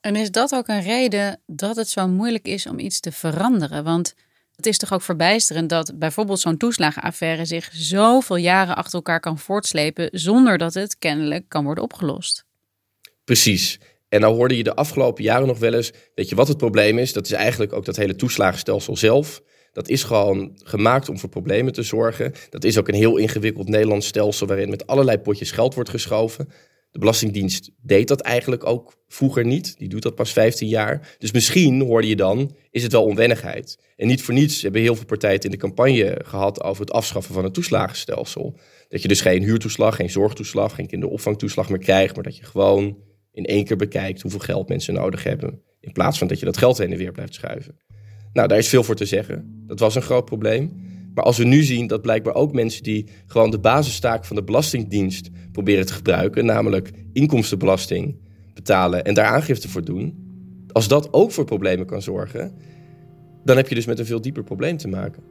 En 0.00 0.16
is 0.16 0.30
dat 0.30 0.54
ook 0.54 0.68
een 0.68 0.82
reden 0.82 1.40
dat 1.46 1.76
het 1.76 1.88
zo 1.88 2.08
moeilijk 2.08 2.48
is 2.48 2.66
om 2.66 2.78
iets 2.78 3.00
te 3.00 3.12
veranderen? 3.12 3.84
Want 3.84 4.14
het 4.54 4.66
is 4.66 4.78
toch 4.78 4.92
ook 4.92 5.02
verbijsterend 5.02 5.68
dat 5.68 5.92
bijvoorbeeld 5.98 6.40
zo'n 6.40 6.56
toeslagenaffaire 6.56 7.44
zich 7.44 7.70
zoveel 7.72 8.36
jaren 8.36 8.76
achter 8.76 8.94
elkaar 8.94 9.20
kan 9.20 9.38
voortslepen 9.38 10.08
zonder 10.12 10.58
dat 10.58 10.74
het 10.74 10.98
kennelijk 10.98 11.44
kan 11.48 11.64
worden 11.64 11.84
opgelost. 11.84 12.44
Precies. 13.24 13.78
En 14.08 14.20
nou 14.20 14.34
hoorde 14.34 14.56
je 14.56 14.62
de 14.62 14.74
afgelopen 14.74 15.24
jaren 15.24 15.46
nog 15.46 15.58
wel 15.58 15.74
eens, 15.74 15.92
weet 16.14 16.28
je 16.28 16.34
wat 16.34 16.48
het 16.48 16.56
probleem 16.56 16.98
is? 16.98 17.12
Dat 17.12 17.26
is 17.26 17.32
eigenlijk 17.32 17.72
ook 17.72 17.84
dat 17.84 17.96
hele 17.96 18.16
toeslagenstelsel 18.16 18.96
zelf. 18.96 19.42
Dat 19.72 19.88
is 19.88 20.02
gewoon 20.02 20.58
gemaakt 20.64 21.08
om 21.08 21.18
voor 21.18 21.28
problemen 21.28 21.72
te 21.72 21.82
zorgen. 21.82 22.32
Dat 22.50 22.64
is 22.64 22.78
ook 22.78 22.88
een 22.88 22.94
heel 22.94 23.16
ingewikkeld 23.16 23.68
Nederlands 23.68 24.06
stelsel 24.06 24.46
waarin 24.46 24.70
met 24.70 24.86
allerlei 24.86 25.18
potjes 25.18 25.50
geld 25.50 25.74
wordt 25.74 25.90
geschoven. 25.90 26.48
De 26.98 27.04
Belastingdienst 27.04 27.70
deed 27.82 28.08
dat 28.08 28.20
eigenlijk 28.20 28.66
ook 28.66 28.94
vroeger 29.08 29.44
niet. 29.44 29.78
Die 29.78 29.88
doet 29.88 30.02
dat 30.02 30.14
pas 30.14 30.32
15 30.32 30.68
jaar. 30.68 31.16
Dus 31.18 31.32
misschien 31.32 31.80
hoorde 31.80 32.08
je 32.08 32.16
dan, 32.16 32.56
is 32.70 32.82
het 32.82 32.92
wel 32.92 33.04
onwennigheid. 33.04 33.78
En 33.96 34.06
niet 34.06 34.22
voor 34.22 34.34
niets 34.34 34.62
hebben 34.62 34.80
heel 34.80 34.94
veel 34.94 35.04
partijen 35.04 35.40
in 35.40 35.50
de 35.50 35.56
campagne 35.56 36.20
gehad 36.24 36.62
over 36.62 36.80
het 36.80 36.92
afschaffen 36.92 37.34
van 37.34 37.44
het 37.44 37.54
toeslagenstelsel. 37.54 38.58
Dat 38.88 39.02
je 39.02 39.08
dus 39.08 39.20
geen 39.20 39.42
huurtoeslag, 39.42 39.96
geen 39.96 40.10
zorgtoeslag, 40.10 40.74
geen 40.74 40.86
kinderopvangtoeslag 40.86 41.68
meer 41.68 41.78
krijgt, 41.78 42.14
maar 42.14 42.24
dat 42.24 42.36
je 42.36 42.44
gewoon 42.44 42.98
in 43.32 43.44
één 43.44 43.64
keer 43.64 43.76
bekijkt 43.76 44.22
hoeveel 44.22 44.40
geld 44.40 44.68
mensen 44.68 44.94
nodig 44.94 45.24
hebben. 45.24 45.62
In 45.80 45.92
plaats 45.92 46.18
van 46.18 46.28
dat 46.28 46.38
je 46.38 46.44
dat 46.44 46.56
geld 46.56 46.78
heen 46.78 46.92
en 46.92 46.98
weer 46.98 47.12
blijft 47.12 47.34
schuiven. 47.34 47.78
Nou, 48.32 48.48
daar 48.48 48.58
is 48.58 48.68
veel 48.68 48.84
voor 48.84 48.96
te 48.96 49.06
zeggen. 49.06 49.64
Dat 49.66 49.78
was 49.78 49.94
een 49.94 50.02
groot 50.02 50.24
probleem. 50.24 50.86
Maar 51.14 51.24
als 51.24 51.38
we 51.38 51.44
nu 51.44 51.62
zien 51.62 51.86
dat 51.86 52.02
blijkbaar 52.02 52.34
ook 52.34 52.52
mensen 52.52 52.82
die 52.82 53.06
gewoon 53.26 53.50
de 53.50 53.58
basistaak 53.58 54.24
van 54.24 54.36
de 54.36 54.42
Belastingdienst 54.42 55.30
proberen 55.52 55.86
te 55.86 55.92
gebruiken, 55.92 56.44
namelijk 56.44 56.90
inkomstenbelasting 57.12 58.16
betalen 58.54 59.04
en 59.04 59.14
daar 59.14 59.26
aangifte 59.26 59.68
voor 59.68 59.84
doen, 59.84 60.26
als 60.72 60.88
dat 60.88 61.12
ook 61.12 61.32
voor 61.32 61.44
problemen 61.44 61.86
kan 61.86 62.02
zorgen, 62.02 62.54
dan 63.44 63.56
heb 63.56 63.68
je 63.68 63.74
dus 63.74 63.86
met 63.86 63.98
een 63.98 64.06
veel 64.06 64.20
dieper 64.20 64.44
probleem 64.44 64.76
te 64.76 64.88
maken. 64.88 65.22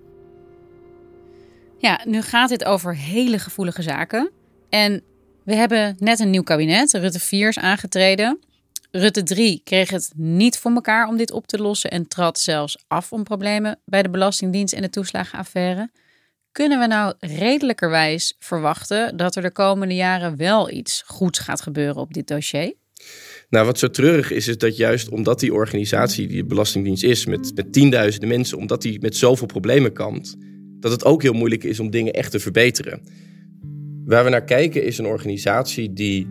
Ja, 1.78 2.01
nu 2.06 2.21
gaat 2.21 2.49
dit 2.49 2.65
over 2.65 2.95
hele 2.95 3.39
gevoelige 3.39 3.82
zaken. 3.82 4.32
En 4.69 5.01
we 5.43 5.56
hebben 5.56 5.95
net 5.99 6.19
een 6.19 6.30
nieuw 6.30 6.43
kabinet, 6.43 6.93
Rutte 6.93 7.19
4 7.19 7.47
is 7.47 7.60
aangetreden. 7.60 8.39
Rutte 8.97 9.23
3 9.23 9.62
kreeg 9.63 9.89
het 9.89 10.12
niet 10.15 10.57
voor 10.57 10.71
elkaar 10.71 11.07
om 11.07 11.17
dit 11.17 11.31
op 11.31 11.47
te 11.47 11.57
lossen 11.57 11.91
en 11.91 12.07
trad 12.07 12.39
zelfs 12.39 12.83
af 12.88 13.12
om 13.12 13.23
problemen 13.23 13.79
bij 13.86 14.01
de 14.01 14.10
Belastingdienst 14.10 14.73
en 14.73 14.81
de 14.81 14.89
toeslagenaffaire. 14.89 15.91
Kunnen 16.51 16.79
we 16.79 16.88
nou 16.88 17.13
redelijkerwijs 17.19 18.36
verwachten 18.39 19.17
dat 19.17 19.36
er 19.36 19.41
de 19.41 19.51
komende 19.51 19.95
jaren 19.95 20.38
wel 20.38 20.71
iets 20.71 21.03
goeds 21.05 21.39
gaat 21.39 21.62
gebeuren 21.62 21.95
op 21.95 22.13
dit 22.13 22.27
dossier? 22.27 22.73
Nou, 23.49 23.65
wat 23.65 23.79
zo 23.79 23.89
treurig 23.89 24.31
is, 24.31 24.47
is 24.47 24.57
dat 24.57 24.77
juist 24.77 25.10
omdat 25.10 25.39
die 25.39 25.53
organisatie, 25.53 26.27
die 26.27 26.38
de 26.38 26.45
Belastingdienst 26.45 27.03
is, 27.03 27.25
met, 27.25 27.51
met 27.55 27.73
tienduizenden 27.73 28.29
mensen, 28.29 28.57
omdat 28.57 28.81
die 28.81 29.01
met 29.01 29.15
zoveel 29.15 29.47
problemen 29.47 29.93
kampt, 29.93 30.36
dat 30.79 30.91
het 30.91 31.05
ook 31.05 31.21
heel 31.21 31.33
moeilijk 31.33 31.63
is 31.63 31.79
om 31.79 31.89
dingen 31.89 32.13
echt 32.13 32.31
te 32.31 32.39
verbeteren. 32.39 33.01
Waar 34.05 34.23
we 34.23 34.29
naar 34.29 34.43
kijken 34.43 34.83
is 34.83 34.97
een 34.97 35.05
organisatie 35.05 35.93
die 35.93 36.27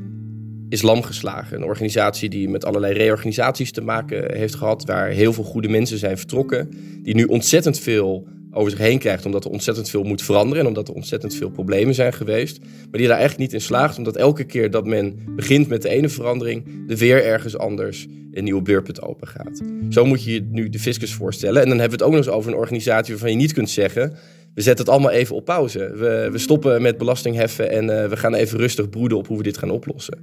is 0.69 0.83
lamgeslagen. 0.83 1.57
Een 1.57 1.65
organisatie 1.65 2.29
die 2.29 2.49
met 2.49 2.65
allerlei 2.65 2.93
reorganisaties 2.93 3.73
te 3.73 3.81
maken 3.81 4.37
heeft 4.37 4.55
gehad, 4.55 4.85
waar 4.85 5.09
heel 5.09 5.33
veel 5.33 5.45
goede 5.45 5.69
mensen 5.69 5.99
zijn 5.99 6.19
vertrokken, 6.19 6.71
die 7.03 7.15
nu 7.15 7.25
ontzettend 7.25 7.79
veel 7.79 8.27
over 8.51 8.71
zich 8.71 8.81
heen 8.81 8.99
krijgt, 8.99 9.27
omdat 9.27 9.45
er 9.45 9.51
ontzettend 9.51 9.91
veel 9.91 10.03
moet 10.03 10.23
veranderen 10.23 10.63
en 10.63 10.69
omdat 10.69 10.89
er 10.89 10.95
ontzettend 10.95 11.35
veel 11.35 11.51
problemen 11.51 11.95
zijn 11.95 12.13
geweest, 12.13 12.59
maar 12.61 12.99
die 12.99 13.07
daar 13.07 13.19
eigenlijk 13.19 13.39
niet 13.39 13.53
in 13.53 13.67
slaagt, 13.67 13.99
omdat 13.99 14.17
elke 14.17 14.45
keer 14.45 14.71
dat 14.71 14.87
men 14.87 15.19
begint 15.37 15.69
met 15.69 15.83
de 15.83 15.89
ene 15.89 16.09
verandering, 16.09 16.65
er 16.89 16.97
weer 16.97 17.25
ergens 17.25 17.59
anders 17.59 18.07
een 18.33 18.45
nieuwe 18.45 18.63
beurpunt 18.63 19.03
open 19.03 19.29
gaat. 19.29 19.63
Zo 19.91 20.05
moet 20.05 20.25
je 20.25 20.33
je 20.33 20.49
nu 20.51 20.69
de 20.69 20.79
fiscus 20.79 21.13
voorstellen. 21.13 21.63
En 21.63 21.69
dan 21.69 21.79
hebben 21.79 21.99
we 21.99 22.05
het 22.05 22.13
ook 22.13 22.19
nog 22.19 22.27
eens 22.27 22.37
over 22.37 22.53
een 22.53 22.59
organisatie 22.59 23.13
waarvan 23.13 23.31
je 23.31 23.37
niet 23.37 23.53
kunt 23.53 23.71
zeggen, 23.71 24.17
we 24.55 24.63
zetten 24.63 24.85
het 24.85 24.95
allemaal 24.95 25.11
even 25.11 25.37
op 25.37 25.45
pauze. 25.45 25.93
We, 25.95 26.29
we 26.33 26.39
stoppen 26.39 26.83
met 26.83 26.99
belastingheffen 26.99 27.71
en 27.71 27.85
uh, 27.85 28.09
we 28.09 28.17
gaan 28.17 28.35
even 28.35 28.59
rustig 28.59 28.89
broeden 28.89 29.19
op 29.19 29.27
hoe 29.27 29.37
we 29.37 29.43
dit 29.43 29.59
gaan 29.59 29.71
oplossen. 29.71 30.19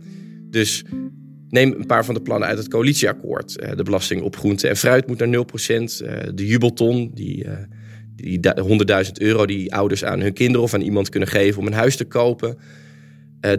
Dus 0.53 0.83
neem 1.49 1.71
een 1.71 1.85
paar 1.85 2.05
van 2.05 2.13
de 2.13 2.21
plannen 2.21 2.47
uit 2.47 2.57
het 2.57 2.67
coalitieakkoord. 2.67 3.57
Uh, 3.63 3.71
de 3.75 3.83
belasting 3.83 4.21
op 4.21 4.35
groente 4.35 4.67
en 4.67 4.77
fruit 4.77 5.07
moet 5.07 5.19
naar 5.19 5.27
0%. 5.27 5.31
Uh, 5.31 6.11
de 6.33 6.47
jubelton, 6.47 7.11
die, 7.13 7.45
uh, 7.45 7.51
die 8.15 8.39
100.000 9.05 9.11
euro 9.13 9.45
die 9.45 9.75
ouders 9.75 10.05
aan 10.05 10.21
hun 10.21 10.33
kinderen 10.33 10.61
of 10.61 10.73
aan 10.73 10.81
iemand 10.81 11.09
kunnen 11.09 11.29
geven 11.29 11.59
om 11.59 11.67
een 11.67 11.73
huis 11.73 11.95
te 11.95 12.05
kopen. 12.05 12.57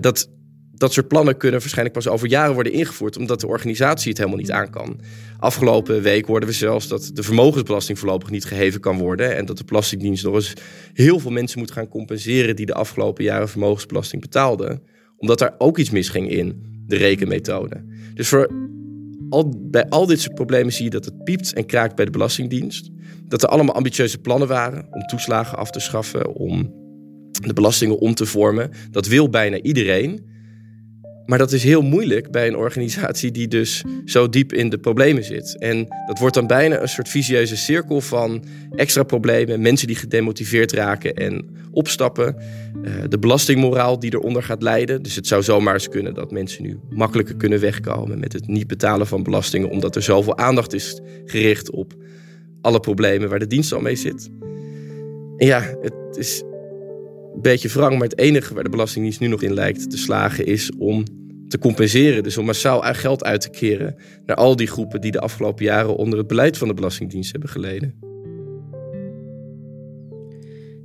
dat, 0.01 0.31
dat 0.75 0.93
soort 0.93 1.09
plannen 1.09 1.37
kunnen 1.37 1.61
waarschijnlijk 1.61 1.97
pas 1.97 2.09
over 2.09 2.29
jaren 2.29 2.55
worden 2.55 2.73
ingevoerd, 2.73 3.17
omdat 3.17 3.41
de 3.41 3.47
organisatie 3.47 4.09
het 4.09 4.19
helemaal 4.19 4.39
niet 4.39 4.51
aan 4.51 4.71
kan. 4.71 5.01
Afgelopen 5.39 6.03
week 6.03 6.27
hoorden 6.27 6.49
we 6.49 6.55
zelfs 6.55 6.89
dat 6.89 7.11
de 7.15 7.23
vermogensbelasting 7.23 7.99
voorlopig 7.99 8.31
niet 8.31 8.45
geheven 8.45 8.81
kan 8.81 8.99
worden. 8.99 9.37
En 9.37 9.47
dat 9.47 9.59
de 9.59 9.65
Belastingdienst 9.65 10.25
nog 10.25 10.35
eens 10.35 10.53
heel 10.93 11.19
veel 11.19 11.31
mensen 11.31 11.59
moet 11.59 11.71
gaan 11.71 11.89
compenseren 11.89 12.57
die 12.57 12.67
de 12.67 12.75
afgelopen 12.75 13.25
jaren 13.25 13.49
vermogensbelasting 13.49 14.23
betaalden. 14.23 14.83
Omdat 15.17 15.39
daar 15.39 15.55
ook 15.59 15.79
iets 15.79 15.91
misging 15.91 16.31
in 16.31 16.73
de 16.87 16.97
rekenmethode. 16.97 17.85
Dus 18.14 18.29
voor 18.29 18.51
al, 19.29 19.68
bij 19.70 19.88
al 19.88 20.07
dit 20.07 20.20
soort 20.20 20.35
problemen 20.35 20.73
zie 20.73 20.85
je 20.85 20.90
dat 20.90 21.05
het 21.05 21.25
piept 21.25 21.53
en 21.53 21.66
kraakt 21.66 21.97
bij 21.97 22.05
de 22.05 22.11
Belastingdienst. 22.11 22.90
Dat 23.29 23.42
er 23.42 23.49
allemaal 23.49 23.75
ambitieuze 23.75 24.18
plannen 24.18 24.49
waren 24.49 24.87
om 24.90 25.07
toeslagen 25.07 25.59
af 25.59 25.70
te 25.70 25.81
schaffen, 25.81 26.35
om 26.35 26.73
de 27.31 27.53
belastingen 27.53 27.99
om 27.99 28.14
te 28.14 28.27
vormen. 28.27 28.70
Dat 28.90 29.07
wil 29.07 29.29
bijna 29.29 29.61
iedereen. 29.61 30.33
Maar 31.27 31.39
dat 31.39 31.53
is 31.53 31.65
heel 31.65 31.83
moeilijk 31.83 32.31
bij 32.31 32.47
een 32.47 32.57
organisatie 32.57 33.31
die 33.31 33.49
dus 33.49 33.85
zo 34.05 34.29
diep 34.29 34.53
in 34.53 34.69
de 34.69 34.79
problemen 34.79 35.25
zit. 35.25 35.59
En 35.59 35.87
dat 36.07 36.19
wordt 36.19 36.35
dan 36.35 36.47
bijna 36.47 36.81
een 36.81 36.89
soort 36.89 37.09
visieuze 37.09 37.57
cirkel 37.57 38.01
van 38.01 38.45
extra 38.71 39.03
problemen, 39.03 39.61
mensen 39.61 39.87
die 39.87 39.97
gedemotiveerd 39.97 40.73
raken 40.73 41.15
en 41.15 41.57
opstappen, 41.71 42.37
uh, 42.85 42.93
de 43.09 43.19
belastingmoraal 43.19 43.99
die 43.99 44.15
eronder 44.15 44.43
gaat 44.43 44.63
leiden. 44.63 45.03
Dus 45.03 45.17
het 45.17 45.27
zou 45.27 45.43
zomaar 45.43 45.75
eens 45.75 45.89
kunnen 45.89 46.15
dat 46.15 46.31
mensen 46.31 46.63
nu 46.63 46.79
makkelijker 46.91 47.37
kunnen 47.37 47.61
wegkomen 47.61 48.19
met 48.19 48.33
het 48.33 48.47
niet 48.47 48.67
betalen 48.67 49.07
van 49.07 49.23
belastingen, 49.23 49.71
omdat 49.71 49.97
er 49.97 50.03
zoveel 50.03 50.39
aandacht 50.39 50.73
is 50.73 51.01
gericht 51.25 51.71
op 51.71 51.95
alle 52.61 52.81
problemen 52.81 53.29
waar 53.29 53.39
de 53.39 53.47
dienst 53.47 53.73
al 53.73 53.81
mee 53.81 53.97
zit. 53.97 54.31
Ja, 55.37 55.77
het 55.83 56.17
is 56.17 56.43
een 57.35 57.42
beetje 57.42 57.68
wrang, 57.68 57.92
maar 57.92 58.09
het 58.09 58.18
enige 58.18 58.55
waar 58.55 58.64
de 58.64 58.70
Belastingdienst 58.70 59.20
nu 59.20 59.27
nog 59.27 59.42
in 59.42 59.55
lijkt 59.55 59.90
te 59.90 59.97
slagen 59.97 60.47
is 60.47 60.70
om 60.79 61.05
te 61.49 61.59
compenseren. 61.59 62.23
Dus 62.23 62.38
om 62.38 62.44
massaal 62.44 62.81
geld 62.81 63.25
uit 63.25 63.40
te 63.40 63.51
keren 63.51 63.97
naar 64.27 64.37
al 64.37 64.57
die 64.57 64.66
groepen 64.66 65.01
die 65.01 65.11
de 65.11 65.20
afgelopen 65.20 65.64
jaren 65.64 65.97
onder 65.97 66.18
het 66.18 66.27
beleid 66.27 66.59
van 66.59 66.68
de 66.68 66.75
Belastingdienst 66.75 67.31
hebben 67.33 67.51
geleden. 67.51 68.12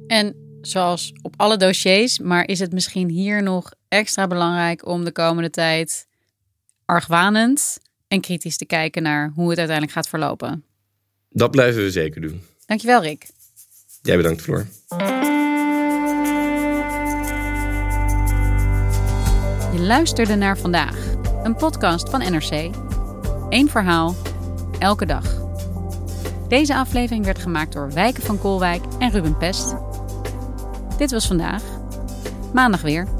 En 0.08 0.36
zoals 0.62 1.14
op 1.22 1.34
alle 1.38 1.58
dossiers, 1.58 2.20
maar 2.20 2.48
is 2.48 2.60
het 2.60 2.74
misschien 2.74 3.10
hier 3.10 3.44
nog 3.44 3.72
extra 3.88 4.28
belangrijk 4.28 4.88
om 4.88 5.04
de 5.04 5.12
komende 5.12 5.50
tijd 5.50 6.08
argwanend 6.86 7.80
en 8.08 8.22
kritisch 8.22 8.58
te 8.58 8.66
kijken 8.66 9.04
naar 9.04 9.32
hoe 9.36 9.50
het 9.50 9.58
uiteindelijk 9.58 9.98
gaat 9.98 10.10
verlopen? 10.10 10.64
Dat 11.30 11.52
blijven 11.52 11.84
we 11.84 11.92
zeker 11.92 12.22
doen. 12.22 12.42
Dankjewel, 12.66 13.02
Rick. 13.02 13.28
Jij 14.02 14.18
bedankt, 14.18 14.42
Floor. 14.42 14.66
Luisterde 19.80 20.36
naar 20.36 20.58
vandaag, 20.58 20.96
een 21.44 21.56
podcast 21.56 22.10
van 22.10 22.20
NRC. 22.20 22.76
Eén 23.50 23.70
verhaal, 23.70 24.16
elke 24.80 25.06
dag. 25.06 25.24
Deze 26.48 26.76
aflevering 26.76 27.26
werd 27.26 27.40
gemaakt 27.40 27.74
door 27.74 27.94
Wijken 27.94 28.24
van 28.24 28.40
Koolwijk 28.40 28.84
en 29.00 29.10
Ruben 29.10 29.38
Pest. 29.38 29.76
Dit 30.98 31.12
was 31.12 31.28
vandaag. 31.28 31.64
Maandag 32.54 32.82
weer. 32.82 33.19